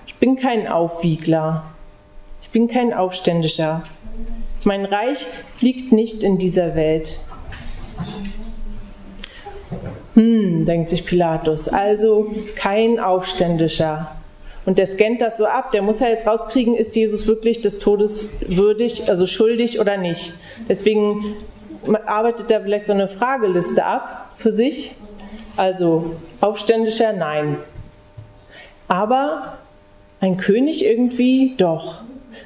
Ich 0.06 0.16
bin 0.16 0.36
kein 0.36 0.66
Aufwiegler. 0.68 1.64
Ich 2.42 2.50
bin 2.50 2.68
kein 2.68 2.92
Aufständischer. 2.92 3.82
Mein 4.64 4.84
Reich 4.84 5.26
liegt 5.60 5.92
nicht 5.92 6.22
in 6.22 6.38
dieser 6.38 6.74
Welt. 6.74 7.20
Hm, 10.14 10.66
denkt 10.66 10.90
sich 10.90 11.06
Pilatus, 11.06 11.68
also 11.68 12.34
kein 12.54 13.00
Aufständischer. 13.00 14.12
Und 14.64 14.78
der 14.78 14.86
scannt 14.86 15.20
das 15.20 15.38
so 15.38 15.46
ab, 15.46 15.72
der 15.72 15.82
muss 15.82 16.00
ja 16.00 16.08
jetzt 16.08 16.26
rauskriegen, 16.26 16.76
ist 16.76 16.94
Jesus 16.94 17.26
wirklich 17.26 17.62
des 17.62 17.78
Todes 17.78 18.30
würdig, 18.46 19.08
also 19.08 19.26
schuldig 19.26 19.80
oder 19.80 19.96
nicht. 19.96 20.34
Deswegen 20.68 21.34
arbeitet 22.06 22.50
er 22.50 22.60
vielleicht 22.60 22.86
so 22.86 22.92
eine 22.92 23.08
Frageliste 23.08 23.84
ab 23.84 24.30
für 24.36 24.52
sich. 24.52 24.94
Also 25.56 26.16
Aufständischer, 26.40 27.12
nein. 27.12 27.56
Aber 28.88 29.58
ein 30.20 30.36
König 30.36 30.84
irgendwie 30.84 31.54
doch. 31.56 32.02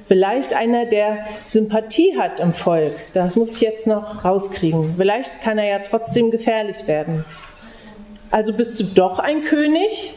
Vielleicht 0.09 0.55
einer, 0.55 0.87
der 0.87 1.27
Sympathie 1.47 2.17
hat 2.19 2.41
im 2.41 2.53
Volk. 2.53 2.95
Das 3.13 3.37
muss 3.37 3.57
ich 3.57 3.61
jetzt 3.61 3.87
noch 3.87 4.25
rauskriegen. 4.25 4.95
Vielleicht 4.97 5.43
kann 5.43 5.59
er 5.59 5.67
ja 5.67 5.79
trotzdem 5.79 6.31
gefährlich 6.31 6.87
werden. 6.87 7.25
Also 8.31 8.53
bist 8.53 8.81
du 8.81 8.85
doch 8.85 9.19
ein 9.19 9.43
König? 9.43 10.15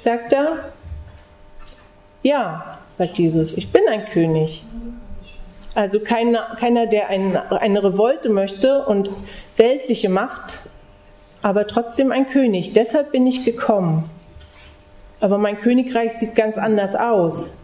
sagt 0.00 0.32
er. 0.32 0.72
Ja, 2.22 2.78
sagt 2.88 3.18
Jesus, 3.18 3.54
ich 3.54 3.70
bin 3.70 3.82
ein 3.88 4.06
König. 4.06 4.64
Also 5.74 6.00
keiner, 6.00 6.56
keiner 6.58 6.86
der 6.86 7.08
ein, 7.08 7.36
eine 7.36 7.82
Revolte 7.82 8.28
möchte 8.28 8.84
und 8.84 9.10
weltliche 9.56 10.08
Macht, 10.08 10.60
aber 11.42 11.66
trotzdem 11.66 12.12
ein 12.12 12.26
König. 12.26 12.72
Deshalb 12.72 13.12
bin 13.12 13.26
ich 13.26 13.44
gekommen. 13.44 14.10
Aber 15.20 15.38
mein 15.38 15.58
Königreich 15.58 16.12
sieht 16.12 16.34
ganz 16.34 16.56
anders 16.58 16.94
aus. 16.94 17.58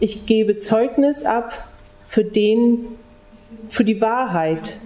Ich 0.00 0.26
gebe 0.26 0.58
Zeugnis 0.58 1.24
ab 1.24 1.68
für 2.04 2.24
den, 2.24 2.86
für 3.68 3.84
die 3.84 4.00
Wahrheit. 4.00 4.80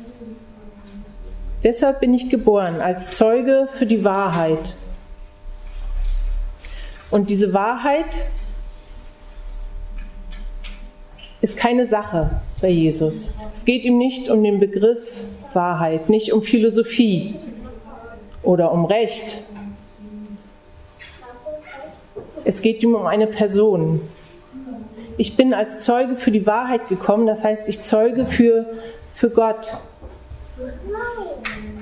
Deshalb 1.62 2.00
bin 2.00 2.14
ich 2.14 2.28
geboren, 2.28 2.80
als 2.80 3.16
Zeuge 3.16 3.68
für 3.72 3.86
die 3.86 4.04
Wahrheit. 4.04 4.76
Und 7.10 7.30
diese 7.30 7.52
Wahrheit 7.54 8.28
ist 11.40 11.56
keine 11.56 11.86
Sache 11.86 12.40
bei 12.60 12.68
Jesus. 12.68 13.34
Es 13.54 13.64
geht 13.64 13.84
ihm 13.84 13.98
nicht 13.98 14.28
um 14.30 14.42
den 14.42 14.60
Begriff 14.60 15.24
Wahrheit, 15.52 16.08
nicht 16.08 16.32
um 16.32 16.42
Philosophie 16.42 17.36
oder 18.42 18.72
um 18.72 18.84
Recht. 18.84 19.42
Es 22.44 22.62
geht 22.62 22.82
ihm 22.82 22.94
um 22.94 23.06
eine 23.06 23.26
Person. 23.26 24.00
ich 25.18 25.36
bin 25.36 25.54
als 25.54 25.80
Zeuge 25.80 26.16
für 26.16 26.30
die 26.30 26.46
Wahrheit 26.46 26.88
gekommen, 26.88 27.26
das 27.26 27.42
heißt, 27.42 27.68
ich 27.68 27.82
zeuge 27.82 28.26
für, 28.26 28.66
für 29.10 29.30
Gott, 29.30 29.78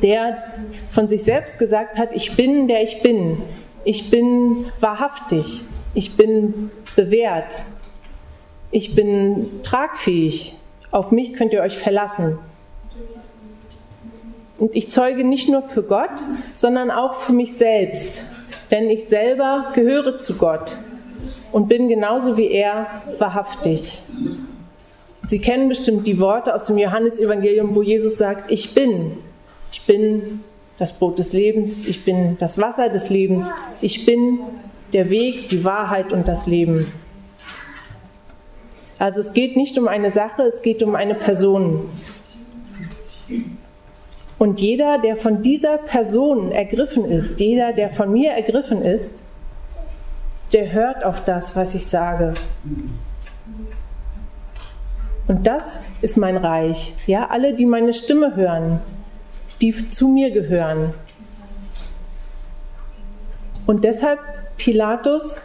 der 0.04 0.36
von 0.90 1.08
sich 1.08 1.24
selbst 1.24 1.58
gesagt 1.58 1.98
hat, 1.98 2.14
ich 2.14 2.36
bin, 2.36 2.68
der 2.68 2.82
ich 2.82 3.02
bin. 3.02 3.42
Ich 3.84 4.10
bin 4.10 4.64
wahrhaftig. 4.78 5.64
Ich 5.94 6.16
bin 6.16 6.70
bewährt. 6.94 7.56
Ich 8.70 8.94
bin 8.94 9.62
tragfähig. 9.62 10.56
Auf 10.90 11.10
mich 11.10 11.32
könnt 11.32 11.52
ihr 11.52 11.62
euch 11.62 11.78
verlassen. 11.78 12.38
Und 14.58 14.76
ich 14.76 14.90
zeuge 14.90 15.24
nicht 15.24 15.48
nur 15.48 15.62
für 15.62 15.82
Gott, 15.82 16.10
sondern 16.54 16.90
auch 16.90 17.14
für 17.14 17.32
mich 17.32 17.56
selbst. 17.56 18.26
Denn 18.70 18.90
ich 18.90 19.04
selber 19.06 19.72
gehöre 19.74 20.16
zu 20.18 20.36
Gott 20.36 20.76
und 21.50 21.68
bin 21.68 21.88
genauso 21.88 22.36
wie 22.36 22.50
er 22.50 22.86
wahrhaftig. 23.18 24.02
Sie 25.26 25.38
kennen 25.38 25.68
bestimmt 25.68 26.06
die 26.06 26.20
Worte 26.20 26.54
aus 26.54 26.64
dem 26.64 26.76
Johannesevangelium, 26.76 27.74
wo 27.74 27.82
Jesus 27.82 28.18
sagt, 28.18 28.50
ich 28.50 28.74
bin. 28.74 29.18
Ich 29.74 29.82
bin 29.86 30.44
das 30.78 30.92
Brot 30.92 31.18
des 31.18 31.32
Lebens, 31.32 31.84
ich 31.84 32.04
bin 32.04 32.38
das 32.38 32.58
Wasser 32.58 32.90
des 32.90 33.10
Lebens, 33.10 33.50
ich 33.80 34.06
bin 34.06 34.38
der 34.92 35.10
Weg, 35.10 35.48
die 35.48 35.64
Wahrheit 35.64 36.12
und 36.12 36.28
das 36.28 36.46
Leben. 36.46 36.92
Also 39.00 39.18
es 39.18 39.32
geht 39.32 39.56
nicht 39.56 39.76
um 39.76 39.88
eine 39.88 40.12
Sache, 40.12 40.42
es 40.42 40.62
geht 40.62 40.84
um 40.84 40.94
eine 40.94 41.16
Person. 41.16 41.88
Und 44.38 44.60
jeder, 44.60 44.98
der 44.98 45.16
von 45.16 45.42
dieser 45.42 45.78
Person 45.78 46.52
ergriffen 46.52 47.04
ist, 47.04 47.40
jeder, 47.40 47.72
der 47.72 47.90
von 47.90 48.12
mir 48.12 48.30
ergriffen 48.30 48.80
ist, 48.80 49.24
der 50.52 50.70
hört 50.70 51.04
auf 51.04 51.24
das, 51.24 51.56
was 51.56 51.74
ich 51.74 51.88
sage. 51.88 52.34
Und 55.26 55.48
das 55.48 55.80
ist 56.00 56.16
mein 56.16 56.36
Reich. 56.36 56.94
Ja, 57.08 57.26
alle, 57.26 57.54
die 57.54 57.66
meine 57.66 57.92
Stimme 57.92 58.36
hören, 58.36 58.78
die 59.64 59.88
zu 59.88 60.08
mir 60.08 60.30
gehören. 60.30 60.92
Und 63.64 63.84
deshalb, 63.84 64.20
Pilatus, 64.58 65.40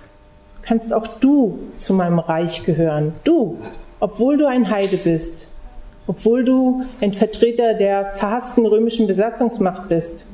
kannst 0.61 0.91
auch 0.93 1.07
du 1.07 1.59
zu 1.77 1.93
meinem 1.93 2.19
Reich 2.19 2.65
gehören. 2.65 3.13
Du, 3.23 3.59
obwohl 4.01 4.37
du 4.37 4.45
ein 4.45 4.69
Heide 4.69 4.97
bist, 4.97 5.53
obwohl 6.05 6.43
du 6.43 6.83
ein 6.99 7.13
Vertreter 7.13 7.75
der 7.75 8.07
verhassten 8.17 8.65
römischen 8.65 9.07
Besatzungsmacht 9.07 9.87
bist, 9.87 10.25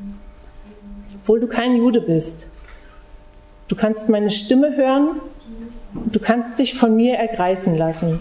obwohl 1.21 1.39
du 1.39 1.47
kein 1.47 1.75
Jude 1.75 2.01
bist. 2.01 2.49
Du 3.67 3.75
kannst 3.75 4.09
meine 4.09 4.31
Stimme 4.31 4.75
hören, 4.75 5.21
du 5.93 6.19
kannst 6.19 6.57
dich 6.57 6.73
von 6.73 6.95
mir 6.95 7.17
ergreifen 7.17 7.77
lassen. 7.77 8.19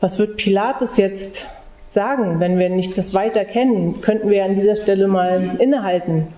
Was 0.00 0.18
wird 0.18 0.38
Pilatus 0.38 0.96
jetzt 0.96 1.46
sagen, 1.84 2.40
wenn 2.40 2.58
wir 2.58 2.70
nicht 2.70 2.96
das 2.96 3.12
weiter 3.12 3.44
kennen? 3.44 4.00
Könnten 4.00 4.30
wir 4.30 4.44
an 4.44 4.54
dieser 4.54 4.76
Stelle 4.76 5.08
mal 5.08 5.56
innehalten. 5.58 6.28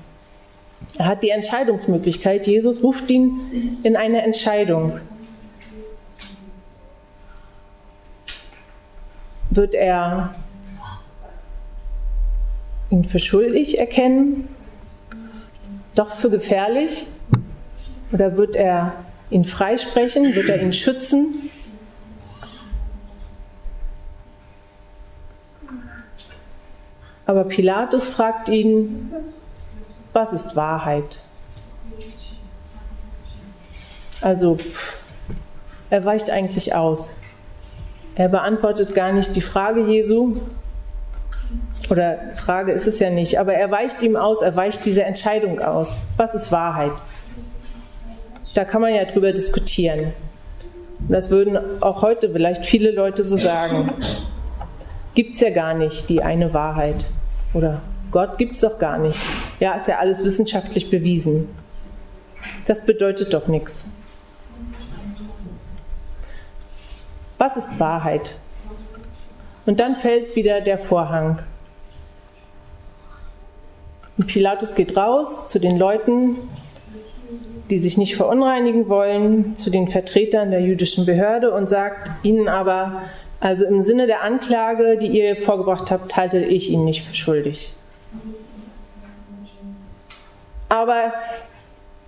Er 0.99 1.07
hat 1.07 1.23
die 1.23 1.31
Entscheidungsmöglichkeit. 1.31 2.49
Jesus 2.49 2.83
ruft 2.83 3.09
ihn 3.09 3.79
in 3.85 3.95
eine 3.97 4.23
Entscheidung. 4.23 4.99
Wird 9.51 9.75
er 9.75 10.35
ihn 12.91 13.05
für 13.05 13.21
schuldig 13.21 13.79
erkennen, 13.79 14.49
doch 15.95 16.11
für 16.11 16.31
gefährlich? 16.31 17.07
Oder 18.13 18.37
wird 18.37 18.57
er 18.57 18.95
ihn 19.31 19.45
freisprechen? 19.45 20.35
Wird 20.35 20.49
er 20.49 20.61
ihn 20.61 20.73
schützen? 20.73 21.51
Aber 27.27 27.45
Pilatus 27.45 28.07
fragt 28.07 28.49
ihn, 28.49 29.13
was 30.13 30.33
ist 30.33 30.57
Wahrheit? 30.57 31.21
Also, 34.21 34.59
er 35.91 36.05
weicht 36.05 36.31
eigentlich 36.31 36.75
aus. 36.75 37.17
Er 38.15 38.29
beantwortet 38.29 38.95
gar 38.95 39.13
nicht 39.13 39.35
die 39.35 39.41
Frage 39.41 39.87
Jesu, 39.87 40.37
oder 41.91 42.19
Frage 42.37 42.73
ist 42.73 42.87
es 42.87 42.99
ja 43.01 43.11
nicht, 43.11 43.39
aber 43.39 43.55
er 43.55 43.71
weicht 43.71 44.01
ihm 44.03 44.17
aus, 44.17 44.43
er 44.43 44.57
weicht 44.57 44.85
diese 44.85 45.05
Entscheidung 45.05 45.61
aus. 45.61 45.99
Was 46.17 46.35
ist 46.35 46.51
Wahrheit? 46.53 46.93
Da 48.55 48.65
kann 48.65 48.81
man 48.81 48.95
ja 48.95 49.05
drüber 49.05 49.33
diskutieren. 49.33 50.13
das 51.09 51.31
würden 51.31 51.59
auch 51.83 52.03
heute 52.03 52.31
vielleicht 52.31 52.65
viele 52.65 52.93
Leute 52.93 53.25
so 53.25 53.37
sagen. 53.37 53.93
Gibt 55.15 55.35
es 55.35 55.41
ja 55.41 55.51
gar 55.51 55.75
nicht 55.75 56.09
die 56.09 56.23
eine 56.23 56.55
Wahrheit. 56.55 57.07
Oder 57.55 57.83
Gott 58.11 58.39
gibt 58.39 58.53
es 58.53 58.61
doch 58.61 58.79
gar 58.79 58.99
nicht. 58.99 59.19
Ja, 59.61 59.75
ist 59.75 59.89
ja 59.89 59.99
alles 59.99 60.25
wissenschaftlich 60.25 60.91
bewiesen. 60.91 61.49
Das 62.67 62.85
bedeutet 62.85 63.33
doch 63.35 63.47
nichts. 63.47 63.89
Was 67.39 67.57
ist 67.57 67.81
Wahrheit? 67.81 68.37
Und 69.67 69.81
dann 69.81 69.97
fällt 69.97 70.37
wieder 70.37 70.61
der 70.61 70.79
Vorhang. 70.79 71.43
Und 74.17 74.27
Pilatus 74.27 74.75
geht 74.75 74.97
raus 74.97 75.49
zu 75.49 75.59
den 75.59 75.79
Leuten, 75.79 76.37
die 77.71 77.79
sich 77.79 77.97
nicht 77.97 78.17
verunreinigen 78.17 78.89
wollen, 78.89 79.57
zu 79.57 79.71
den 79.71 79.89
Vertretern 79.89 80.51
der 80.51 80.61
jüdischen 80.61 81.07
Behörde 81.07 81.53
und 81.53 81.69
sagt 81.69 82.11
ihnen 82.23 82.49
aber, 82.49 83.03
also 83.43 83.65
im 83.65 83.83
Sinne 83.83 84.07
der 84.07 84.23
Anklage, 84.23 84.97
die 84.99 85.09
ihr 85.09 85.35
vorgebracht 85.35 85.91
habt, 85.91 86.15
halte 86.17 86.39
ich 86.39 86.71
ihn 86.71 86.85
nicht 86.85 87.03
für 87.03 87.17
schuldig. 87.17 87.73
Aber 90.69 91.13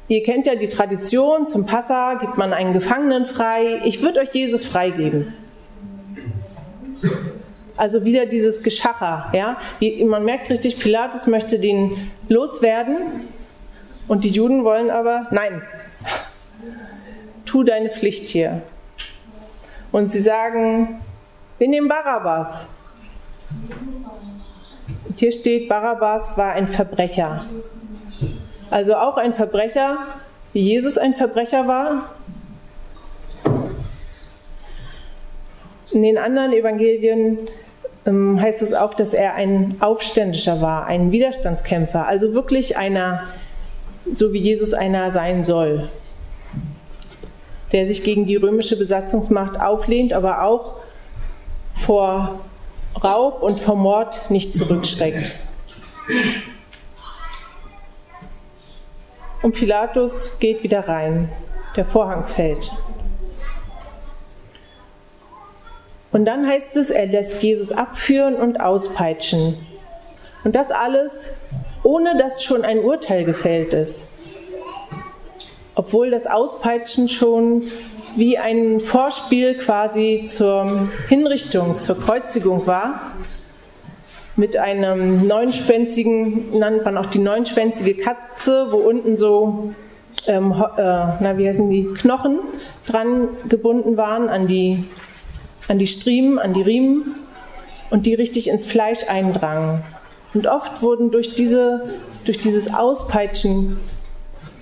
ihr 0.07 0.23
kennt 0.23 0.47
ja 0.47 0.55
die 0.55 0.68
Tradition, 0.68 1.49
zum 1.49 1.66
Passa 1.66 2.14
gibt 2.14 2.38
man 2.38 2.53
einen 2.53 2.73
Gefangenen 2.73 3.27
frei. 3.27 3.81
Ich 3.85 4.01
würde 4.01 4.20
euch 4.20 4.29
Jesus 4.29 4.64
freigeben. 4.64 5.35
Also 7.77 8.05
wieder 8.05 8.27
dieses 8.27 8.62
Geschacher. 8.62 9.33
Ja? 9.35 9.59
Man 10.07 10.25
merkt 10.25 10.51
richtig, 10.51 10.79
Pilatus 10.79 11.27
möchte 11.27 11.59
den 11.59 12.12
loswerden 12.29 13.29
und 14.07 14.23
die 14.23 14.31
Juden 14.31 14.62
wollen 14.62 14.88
aber, 14.88 15.27
nein, 15.33 15.62
tu 17.44 17.64
deine 17.64 17.90
Pflicht 17.90 18.29
hier. 18.29 18.62
Und 19.90 20.12
sie 20.12 20.20
sagen, 20.20 21.01
wir 21.59 21.69
nehmen 21.69 21.88
Barabbas. 21.88 22.69
Hier 25.17 25.33
steht, 25.33 25.69
Barabbas 25.69 26.37
war 26.37 26.53
ein 26.53 26.67
Verbrecher. 26.67 27.45
Also 28.71 28.97
auch 28.97 29.17
ein 29.17 29.35
Verbrecher, 29.35 29.99
wie 30.53 30.61
Jesus 30.61 30.99
ein 30.99 31.14
Verbrecher 31.14 31.69
war. 31.69 32.11
In 35.93 36.03
den 36.03 36.19
anderen 36.19 36.53
Evangelien 36.53 37.38
ähm, 38.05 38.40
heißt 38.40 38.62
es 38.62 38.75
auch, 38.75 38.95
dass 38.95 39.14
er 39.14 39.35
ein 39.35 39.77
Aufständischer 39.79 40.61
war, 40.61 40.87
ein 40.87 41.12
Widerstandskämpfer, 41.12 42.07
also 42.07 42.35
wirklich 42.35 42.77
einer, 42.77 43.23
so 44.11 44.33
wie 44.33 44.38
Jesus 44.38 44.75
einer 44.75 45.12
sein 45.12 45.45
soll, 45.45 45.88
der 47.71 47.87
sich 47.87 48.03
gegen 48.03 48.27
die 48.27 48.37
römische 48.37 48.77
Besatzungsmacht 48.77 49.61
auflehnt, 49.61 50.12
aber 50.12 50.43
auch 50.43 50.84
vor 51.85 52.40
Raub 53.03 53.42
und 53.42 53.61
vor 53.61 53.77
Mord 53.77 54.31
nicht 54.31 54.55
zurückschreckt. 54.55 55.33
Und 59.42 59.55
Pilatus 59.55 60.38
geht 60.38 60.62
wieder 60.62 60.88
rein. 60.88 61.31
Der 61.77 61.85
Vorhang 61.85 62.25
fällt. 62.25 62.73
Und 66.12 66.25
dann 66.25 66.47
heißt 66.47 66.77
es, 66.77 66.90
er 66.90 67.07
lässt 67.07 67.42
Jesus 67.42 67.73
abführen 67.73 68.37
und 68.37 68.61
auspeitschen. 68.61 69.59
Und 70.44 70.55
das 70.55 70.70
alles, 70.70 71.38
ohne 71.83 72.16
dass 72.16 72.42
schon 72.42 72.64
ein 72.64 72.79
Urteil 72.79 73.25
gefällt 73.25 73.75
ist. 73.75 74.11
Obwohl 75.75 76.11
das 76.11 76.27
Auspeitschen 76.27 77.09
schon 77.09 77.64
wie 78.16 78.38
ein 78.38 78.81
Vorspiel 78.81 79.55
quasi 79.55 80.24
zur 80.27 80.88
Hinrichtung, 81.09 81.79
zur 81.79 81.98
Kreuzigung 81.98 82.66
war. 82.66 83.12
Mit 84.37 84.57
einem 84.57 85.27
neunschwänzigen, 85.27 86.59
nannt 86.59 86.85
man 86.85 86.98
auch 86.98 87.07
die 87.07 87.20
neunschwänzige 87.20 87.94
Katze, 87.94 88.68
wo 88.70 88.79
unten 88.79 89.16
so, 89.16 89.72
ähm, 90.27 90.53
äh, 90.53 90.83
na 90.83 91.35
wie 91.37 91.48
heißen 91.48 91.70
die, 91.70 91.85
Knochen 91.94 92.38
dran 92.87 93.29
gebunden 93.48 93.96
waren 93.96 94.29
an 94.29 94.46
die, 94.46 94.85
an 95.68 95.79
die 95.79 95.87
Striemen, 95.87 96.38
an 96.38 96.53
die 96.53 96.62
Riemen 96.62 97.14
und 97.90 98.07
die 98.07 98.14
richtig 98.14 98.48
ins 98.48 98.66
Fleisch 98.66 99.09
eindrangen. 99.09 99.83
Und 100.35 100.48
oft 100.48 100.83
wurden 100.83 101.12
durch, 101.12 101.37
diese, 101.37 101.88
durch 102.24 102.38
dieses 102.38 102.74
Auspeitschen 102.74 103.79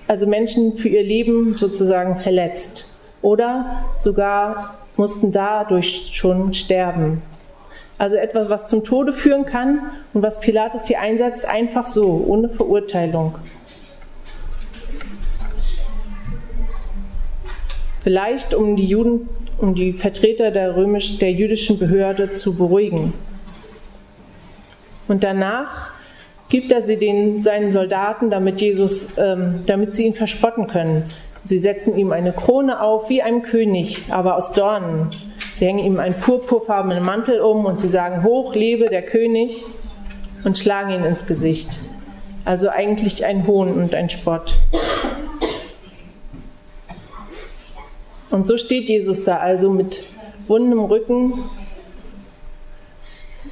also 0.07 0.27
Menschen 0.27 0.77
für 0.77 0.89
ihr 0.89 1.03
Leben 1.03 1.57
sozusagen 1.57 2.15
verletzt 2.15 2.92
oder 3.23 3.85
sogar 3.95 4.75
mussten 4.95 5.31
dadurch 5.31 6.11
schon 6.13 6.53
sterben. 6.53 7.23
Also 7.97 8.15
etwas, 8.15 8.49
was 8.49 8.67
zum 8.67 8.83
Tode 8.83 9.13
führen 9.13 9.45
kann 9.45 9.81
und 10.13 10.21
was 10.21 10.39
Pilatus 10.39 10.87
hier 10.87 10.99
einsetzt, 10.99 11.45
einfach 11.45 11.87
so, 11.87 12.23
ohne 12.27 12.49
Verurteilung. 12.49 13.35
Vielleicht 18.01 18.53
um 18.53 18.75
die 18.75 18.85
Juden, 18.85 19.29
um 19.59 19.75
die 19.75 19.93
Vertreter 19.93 20.51
der 20.51 20.75
römisch, 20.75 21.19
der 21.19 21.31
jüdischen 21.31 21.79
Behörde 21.79 22.33
zu 22.33 22.55
beruhigen. 22.55 23.13
Und 25.07 25.23
danach 25.23 25.91
gibt 26.49 26.71
er 26.71 26.81
sie 26.81 26.97
den, 26.97 27.39
seinen 27.39 27.71
Soldaten, 27.71 28.29
damit, 28.29 28.59
Jesus, 28.59 29.17
ähm, 29.17 29.61
damit 29.65 29.95
sie 29.95 30.07
ihn 30.07 30.13
verspotten 30.13 30.67
können. 30.67 31.05
Sie 31.45 31.59
setzen 31.59 31.97
ihm 31.97 32.13
eine 32.13 32.31
Krone 32.31 32.81
auf 32.81 33.09
wie 33.09 33.21
einem 33.21 33.41
König, 33.41 34.03
aber 34.09 34.37
aus 34.37 34.53
Dornen. 34.53 35.09
Sie 35.55 35.65
hängen 35.65 35.83
ihm 35.83 35.99
einen 35.99 36.15
purpurfarbenen 36.15 37.03
Mantel 37.03 37.41
um 37.41 37.65
und 37.65 37.79
sie 37.81 37.89
sagen, 37.89 38.23
hoch 38.23 38.55
lebe 38.55 38.89
der 38.89 39.01
König 39.01 39.63
und 40.45 40.57
schlagen 40.57 40.91
ihn 40.91 41.03
ins 41.03 41.27
Gesicht. 41.27 41.79
Also 42.45 42.69
eigentlich 42.69 43.25
ein 43.25 43.45
Hohn 43.45 43.73
und 43.73 43.93
ein 43.93 44.09
Spott. 44.09 44.55
Und 48.29 48.47
so 48.47 48.57
steht 48.57 48.89
Jesus 48.89 49.25
da 49.25 49.37
also 49.37 49.69
mit 49.69 50.05
wundem 50.47 50.79
Rücken, 50.79 51.43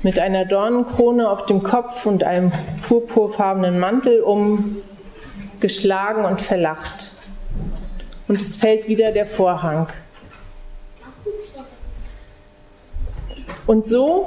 mit 0.01 0.17
einer 0.17 0.45
Dornenkrone 0.45 1.29
auf 1.29 1.45
dem 1.45 1.61
Kopf 1.61 2.05
und 2.05 2.23
einem 2.23 2.51
purpurfarbenen 2.87 3.79
Mantel 3.79 4.21
um, 4.21 4.77
geschlagen 5.59 6.25
und 6.25 6.41
verlacht. 6.41 7.20
Und 8.31 8.39
es 8.39 8.55
fällt 8.55 8.87
wieder 8.87 9.11
der 9.11 9.25
Vorhang. 9.25 9.87
Und 13.67 13.85
so 13.85 14.25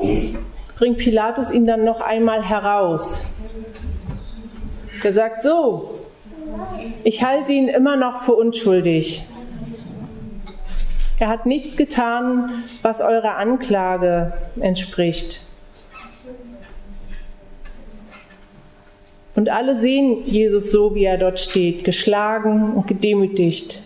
bringt 0.76 0.98
Pilatus 0.98 1.50
ihn 1.50 1.66
dann 1.66 1.84
noch 1.84 2.02
einmal 2.02 2.46
heraus. 2.46 3.24
Er 5.02 5.10
sagt 5.14 5.40
so, 5.40 6.00
ich 7.02 7.24
halte 7.24 7.54
ihn 7.54 7.68
immer 7.68 7.96
noch 7.96 8.20
für 8.20 8.34
unschuldig. 8.34 9.24
Er 11.18 11.28
hat 11.28 11.46
nichts 11.46 11.74
getan, 11.74 12.64
was 12.82 13.00
eurer 13.00 13.38
Anklage 13.38 14.34
entspricht. 14.60 15.46
Und 19.34 19.48
alle 19.48 19.74
sehen 19.74 20.26
Jesus 20.26 20.70
so, 20.70 20.94
wie 20.94 21.04
er 21.04 21.16
dort 21.16 21.40
steht, 21.40 21.84
geschlagen 21.84 22.74
und 22.74 22.86
gedemütigt. 22.86 23.80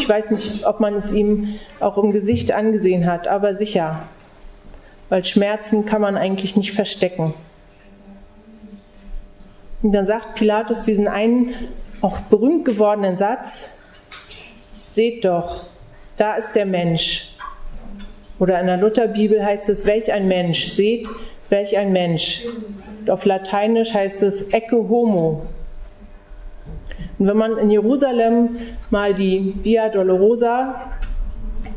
Ich 0.00 0.08
weiß 0.08 0.30
nicht, 0.30 0.64
ob 0.64 0.80
man 0.80 0.94
es 0.94 1.12
ihm 1.12 1.56
auch 1.78 1.98
im 1.98 2.10
Gesicht 2.10 2.52
angesehen 2.52 3.04
hat, 3.04 3.28
aber 3.28 3.54
sicher, 3.54 4.04
weil 5.10 5.24
Schmerzen 5.24 5.84
kann 5.84 6.00
man 6.00 6.16
eigentlich 6.16 6.56
nicht 6.56 6.72
verstecken. 6.72 7.34
Und 9.82 9.92
dann 9.92 10.06
sagt 10.06 10.36
Pilatus 10.36 10.82
diesen 10.82 11.06
einen 11.06 11.54
auch 12.00 12.18
berühmt 12.18 12.64
gewordenen 12.64 13.18
Satz, 13.18 13.76
seht 14.92 15.26
doch, 15.26 15.64
da 16.16 16.34
ist 16.36 16.54
der 16.54 16.64
Mensch. 16.64 17.36
Oder 18.38 18.58
in 18.58 18.68
der 18.68 18.78
Lutherbibel 18.78 19.44
heißt 19.44 19.68
es, 19.68 19.84
welch 19.84 20.10
ein 20.10 20.28
Mensch. 20.28 20.64
Seht, 20.68 21.10
welch 21.50 21.76
ein 21.76 21.92
Mensch. 21.92 22.46
Und 23.00 23.10
auf 23.10 23.26
Lateinisch 23.26 23.92
heißt 23.92 24.22
es 24.22 24.54
Ecce 24.54 24.88
Homo. 24.88 25.42
Und 27.18 27.26
wenn 27.26 27.36
man 27.36 27.58
in 27.58 27.70
Jerusalem 27.70 28.56
mal 28.90 29.14
die 29.14 29.54
Via 29.62 29.88
Dolorosa, 29.88 30.92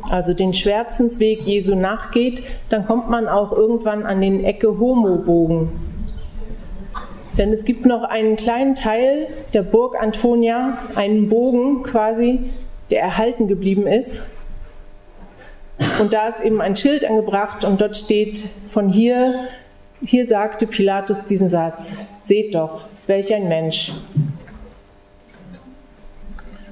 also 0.09 0.33
den 0.33 0.53
Schwärzensweg 0.53 1.41
Jesu 1.43 1.75
nachgeht, 1.75 2.43
dann 2.69 2.85
kommt 2.85 3.09
man 3.09 3.27
auch 3.27 3.51
irgendwann 3.51 4.05
an 4.05 4.21
den 4.21 4.43
Ecce 4.43 4.79
Homo 4.79 5.17
Bogen. 5.17 5.71
Denn 7.37 7.51
es 7.51 7.65
gibt 7.65 7.85
noch 7.85 8.03
einen 8.03 8.35
kleinen 8.35 8.75
Teil 8.75 9.27
der 9.53 9.63
Burg 9.63 9.95
Antonia, 9.99 10.77
einen 10.95 11.29
Bogen 11.29 11.83
quasi, 11.83 12.51
der 12.91 13.01
erhalten 13.01 13.47
geblieben 13.47 13.87
ist. 13.87 14.29
Und 15.99 16.13
da 16.13 16.27
ist 16.27 16.41
eben 16.41 16.61
ein 16.61 16.75
Schild 16.75 17.05
angebracht 17.05 17.63
und 17.63 17.81
dort 17.81 17.97
steht 17.97 18.37
von 18.67 18.89
hier, 18.89 19.45
hier 20.01 20.25
sagte 20.27 20.67
Pilatus 20.67 21.23
diesen 21.27 21.49
Satz, 21.49 22.05
seht 22.21 22.53
doch, 22.53 22.85
welch 23.07 23.33
ein 23.33 23.47
Mensch. 23.47 23.93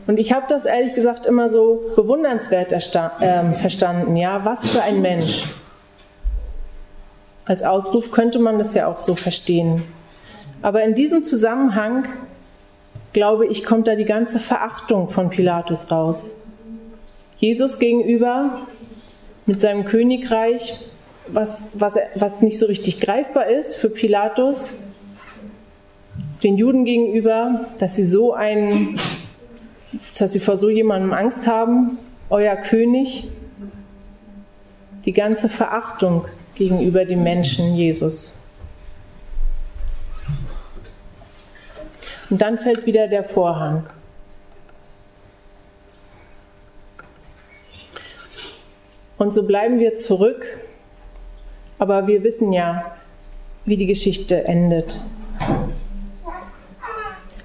Und 0.07 0.17
ich 0.17 0.33
habe 0.33 0.45
das 0.49 0.65
ehrlich 0.65 0.93
gesagt 0.93 1.25
immer 1.25 1.47
so 1.49 1.83
bewundernswert 1.95 2.71
äh, 2.71 3.53
verstanden, 3.53 4.15
ja, 4.15 4.43
was 4.43 4.67
für 4.67 4.81
ein 4.81 5.01
Mensch. 5.01 5.45
Als 7.45 7.63
Ausruf 7.63 8.11
könnte 8.11 8.39
man 8.39 8.57
das 8.57 8.73
ja 8.73 8.87
auch 8.87 8.99
so 8.99 9.15
verstehen. 9.15 9.83
Aber 10.61 10.83
in 10.83 10.95
diesem 10.95 11.23
Zusammenhang, 11.23 12.05
glaube 13.13 13.45
ich, 13.47 13.63
kommt 13.63 13.87
da 13.87 13.95
die 13.95 14.05
ganze 14.05 14.39
Verachtung 14.39 15.09
von 15.09 15.29
Pilatus 15.29 15.91
raus. 15.91 16.35
Jesus 17.37 17.79
gegenüber 17.79 18.61
mit 19.45 19.59
seinem 19.59 19.85
Königreich, 19.85 20.79
was, 21.27 21.65
was, 21.73 21.95
was 22.15 22.41
nicht 22.41 22.59
so 22.59 22.67
richtig 22.67 22.99
greifbar 22.99 23.47
ist 23.47 23.75
für 23.75 23.89
Pilatus, 23.89 24.79
den 26.43 26.57
Juden 26.57 26.85
gegenüber, 26.85 27.65
dass 27.79 27.95
sie 27.95 28.05
so 28.05 28.33
einen, 28.33 28.99
dass 30.17 30.33
sie 30.33 30.39
vor 30.39 30.57
so 30.57 30.69
jemandem 30.69 31.13
Angst 31.13 31.47
haben, 31.47 31.97
euer 32.29 32.55
König, 32.55 33.27
die 35.05 35.11
ganze 35.13 35.49
Verachtung 35.49 36.25
gegenüber 36.55 37.05
dem 37.05 37.23
Menschen 37.23 37.75
Jesus. 37.75 38.37
Und 42.29 42.41
dann 42.41 42.57
fällt 42.57 42.85
wieder 42.85 43.07
der 43.07 43.23
Vorhang. 43.23 43.83
Und 49.17 49.33
so 49.33 49.45
bleiben 49.45 49.79
wir 49.79 49.97
zurück, 49.97 50.45
aber 51.77 52.07
wir 52.07 52.23
wissen 52.23 52.53
ja, 52.53 52.95
wie 53.65 53.77
die 53.77 53.85
Geschichte 53.85 54.45
endet. 54.45 54.99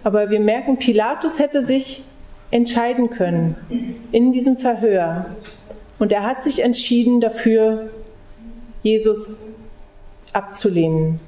Aber 0.04 0.30
wir 0.30 0.40
merken, 0.40 0.78
Pilatus 0.78 1.38
hätte 1.38 1.64
sich 1.64 2.04
entscheiden 2.50 3.10
können 3.10 3.56
in 4.12 4.32
diesem 4.32 4.56
Verhör. 4.56 5.26
Und 5.98 6.12
er 6.12 6.22
hat 6.22 6.42
sich 6.42 6.62
entschieden 6.62 7.20
dafür, 7.20 7.90
Jesus 8.82 9.38
abzulehnen. 10.32 11.20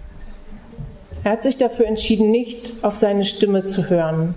Er 1.24 1.32
hat 1.32 1.42
sich 1.42 1.56
dafür 1.56 1.86
entschieden, 1.86 2.30
nicht 2.30 2.74
auf 2.82 2.94
seine 2.94 3.24
Stimme 3.24 3.64
zu 3.64 3.90
hören. 3.90 4.34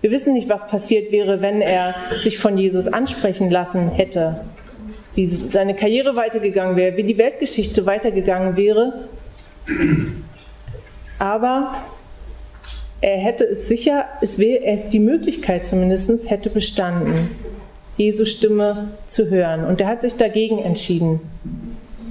Wir 0.00 0.10
wissen 0.10 0.34
nicht, 0.34 0.48
was 0.48 0.68
passiert 0.68 1.12
wäre, 1.12 1.40
wenn 1.40 1.60
er 1.60 1.94
sich 2.22 2.38
von 2.38 2.58
Jesus 2.58 2.88
ansprechen 2.88 3.50
lassen 3.50 3.90
hätte 3.90 4.40
wie 5.14 5.26
seine 5.26 5.74
Karriere 5.74 6.16
weitergegangen 6.16 6.76
wäre, 6.76 6.96
wie 6.96 7.04
die 7.04 7.18
Weltgeschichte 7.18 7.86
weitergegangen 7.86 8.56
wäre. 8.56 9.08
Aber 11.18 11.74
er 13.04 13.18
hätte 13.18 13.44
es 13.44 13.68
sicher, 13.68 14.06
es 14.22 14.38
wäre, 14.38 14.88
die 14.88 14.98
Möglichkeit 14.98 15.66
zumindest 15.66 16.30
hätte 16.30 16.48
bestanden, 16.48 17.32
Jesu 17.98 18.24
Stimme 18.24 18.92
zu 19.06 19.28
hören. 19.28 19.66
Und 19.66 19.82
er 19.82 19.88
hat 19.88 20.00
sich 20.00 20.14
dagegen 20.14 20.58
entschieden. 20.58 21.20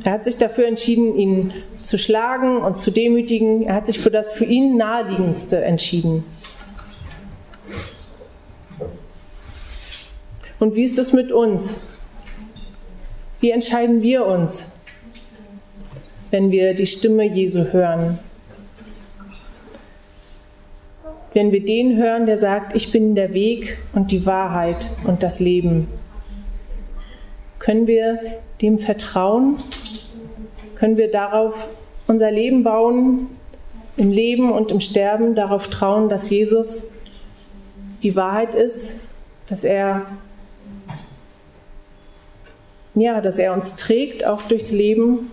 Er 0.03 0.11
hat 0.11 0.23
sich 0.23 0.37
dafür 0.37 0.67
entschieden, 0.67 1.17
ihn 1.17 1.53
zu 1.81 1.97
schlagen 1.97 2.57
und 2.57 2.77
zu 2.77 2.91
demütigen. 2.91 3.63
Er 3.63 3.73
hat 3.73 3.87
sich 3.87 3.97
für 3.97 4.11
das 4.11 4.33
für 4.33 4.45
ihn 4.45 4.77
naheliegendste 4.77 5.63
entschieden. 5.63 6.23
Und 10.59 10.75
wie 10.75 10.83
ist 10.83 10.99
es 10.99 11.11
mit 11.11 11.31
uns? 11.31 11.81
Wie 13.39 13.49
entscheiden 13.49 14.03
wir 14.03 14.27
uns, 14.27 14.73
wenn 16.29 16.51
wir 16.51 16.75
die 16.75 16.85
Stimme 16.85 17.25
Jesu 17.25 17.73
hören? 17.73 18.19
Wenn 21.33 21.51
wir 21.51 21.65
den 21.65 21.97
hören, 21.97 22.27
der 22.27 22.37
sagt, 22.37 22.75
ich 22.75 22.91
bin 22.91 23.15
der 23.15 23.33
Weg 23.33 23.79
und 23.93 24.11
die 24.11 24.25
Wahrheit 24.25 24.91
und 25.03 25.23
das 25.23 25.39
Leben. 25.39 25.87
Können 27.57 27.87
wir 27.87 28.19
dem 28.61 28.77
vertrauen? 28.77 29.57
Können 30.75 30.97
wir 30.97 31.09
darauf 31.09 31.69
unser 32.07 32.29
Leben 32.29 32.63
bauen, 32.63 33.29
im 33.97 34.11
Leben 34.11 34.51
und 34.51 34.71
im 34.71 34.79
Sterben, 34.79 35.33
darauf 35.33 35.69
trauen, 35.69 36.09
dass 36.09 36.29
Jesus 36.29 36.91
die 38.03 38.15
Wahrheit 38.15 38.53
ist, 38.53 38.99
dass 39.47 39.63
er 39.63 40.05
ja, 42.95 43.21
dass 43.21 43.39
er 43.39 43.53
uns 43.53 43.75
trägt, 43.75 44.25
auch 44.25 44.43
durchs 44.43 44.71
Leben, 44.71 45.31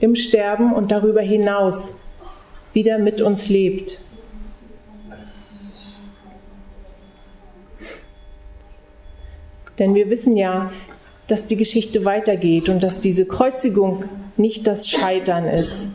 im 0.00 0.16
Sterben 0.16 0.72
und 0.72 0.90
darüber 0.90 1.20
hinaus 1.20 2.00
wieder 2.72 2.98
mit 2.98 3.20
uns 3.20 3.48
lebt. 3.48 4.02
Denn 9.80 9.96
wir 9.96 10.10
wissen 10.10 10.36
ja, 10.36 10.70
dass 11.26 11.46
die 11.46 11.56
Geschichte 11.56 12.04
weitergeht 12.04 12.68
und 12.68 12.84
dass 12.84 13.00
diese 13.00 13.24
Kreuzigung 13.24 14.04
nicht 14.36 14.66
das 14.66 14.88
Scheitern 14.88 15.48
ist. 15.48 15.88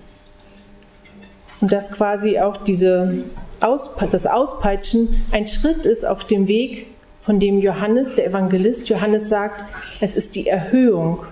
Und 1.61 1.71
dass 1.71 1.91
quasi 1.91 2.39
auch 2.39 2.57
diese 2.57 3.19
Auspe 3.61 4.07
das 4.11 4.25
Auspeitschen 4.25 5.21
ein 5.31 5.47
Schritt 5.47 5.85
ist 5.85 6.05
auf 6.05 6.25
dem 6.25 6.47
Weg, 6.47 6.87
von 7.21 7.39
dem 7.39 7.59
Johannes, 7.59 8.15
der 8.15 8.27
Evangelist 8.27 8.89
Johannes 8.89 9.29
sagt, 9.29 9.63
es 9.99 10.15
ist 10.15 10.35
die 10.35 10.47
Erhöhung. 10.47 11.23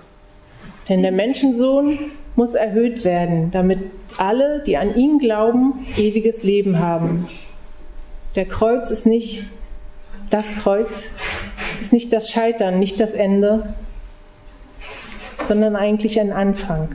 Denn 0.89 1.01
der 1.01 1.11
Menschensohn 1.11 1.97
muss 2.35 2.55
erhöht 2.55 3.03
werden, 3.03 3.51
damit 3.51 3.79
alle, 4.17 4.63
die 4.65 4.77
an 4.77 4.95
ihn 4.95 5.19
glauben, 5.19 5.73
ewiges 5.97 6.43
Leben 6.43 6.79
haben. 6.79 7.27
Der 8.35 8.45
Kreuz 8.45 8.89
ist 8.89 9.05
nicht 9.05 9.45
das 10.31 10.49
Kreuz, 10.55 11.11
ist 11.81 11.93
nicht 11.93 12.11
das 12.13 12.29
Scheitern, 12.29 12.79
nicht 12.79 12.99
das 12.99 13.13
Ende, 13.13 13.73
sondern 15.41 15.75
eigentlich 15.75 16.19
ein 16.19 16.31
Anfang. 16.31 16.89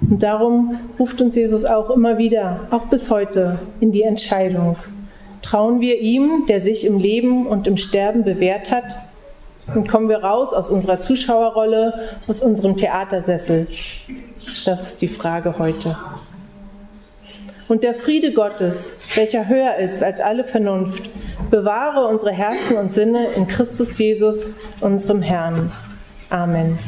Und 0.00 0.22
darum 0.22 0.78
ruft 0.98 1.20
uns 1.20 1.34
Jesus 1.34 1.64
auch 1.64 1.90
immer 1.90 2.18
wieder, 2.18 2.60
auch 2.70 2.86
bis 2.86 3.10
heute, 3.10 3.58
in 3.80 3.92
die 3.92 4.02
Entscheidung. 4.02 4.76
Trauen 5.42 5.80
wir 5.80 6.00
ihm, 6.00 6.44
der 6.48 6.60
sich 6.60 6.84
im 6.84 6.98
Leben 6.98 7.46
und 7.46 7.66
im 7.66 7.76
Sterben 7.76 8.24
bewährt 8.24 8.70
hat? 8.70 8.96
Und 9.74 9.88
kommen 9.88 10.08
wir 10.08 10.18
raus 10.18 10.52
aus 10.52 10.70
unserer 10.70 11.00
Zuschauerrolle, 11.00 11.94
aus 12.28 12.40
unserem 12.40 12.76
Theatersessel? 12.76 13.66
Das 14.64 14.82
ist 14.92 15.02
die 15.02 15.08
Frage 15.08 15.58
heute. 15.58 15.96
Und 17.68 17.82
der 17.82 17.94
Friede 17.94 18.32
Gottes, 18.32 18.98
welcher 19.14 19.48
höher 19.48 19.76
ist 19.76 20.02
als 20.02 20.20
alle 20.20 20.44
Vernunft, 20.44 21.10
bewahre 21.50 22.06
unsere 22.06 22.32
Herzen 22.32 22.76
und 22.76 22.92
Sinne 22.92 23.28
in 23.32 23.46
Christus 23.46 23.98
Jesus, 23.98 24.54
unserem 24.80 25.22
Herrn. 25.22 25.72
Amen. 26.30 26.78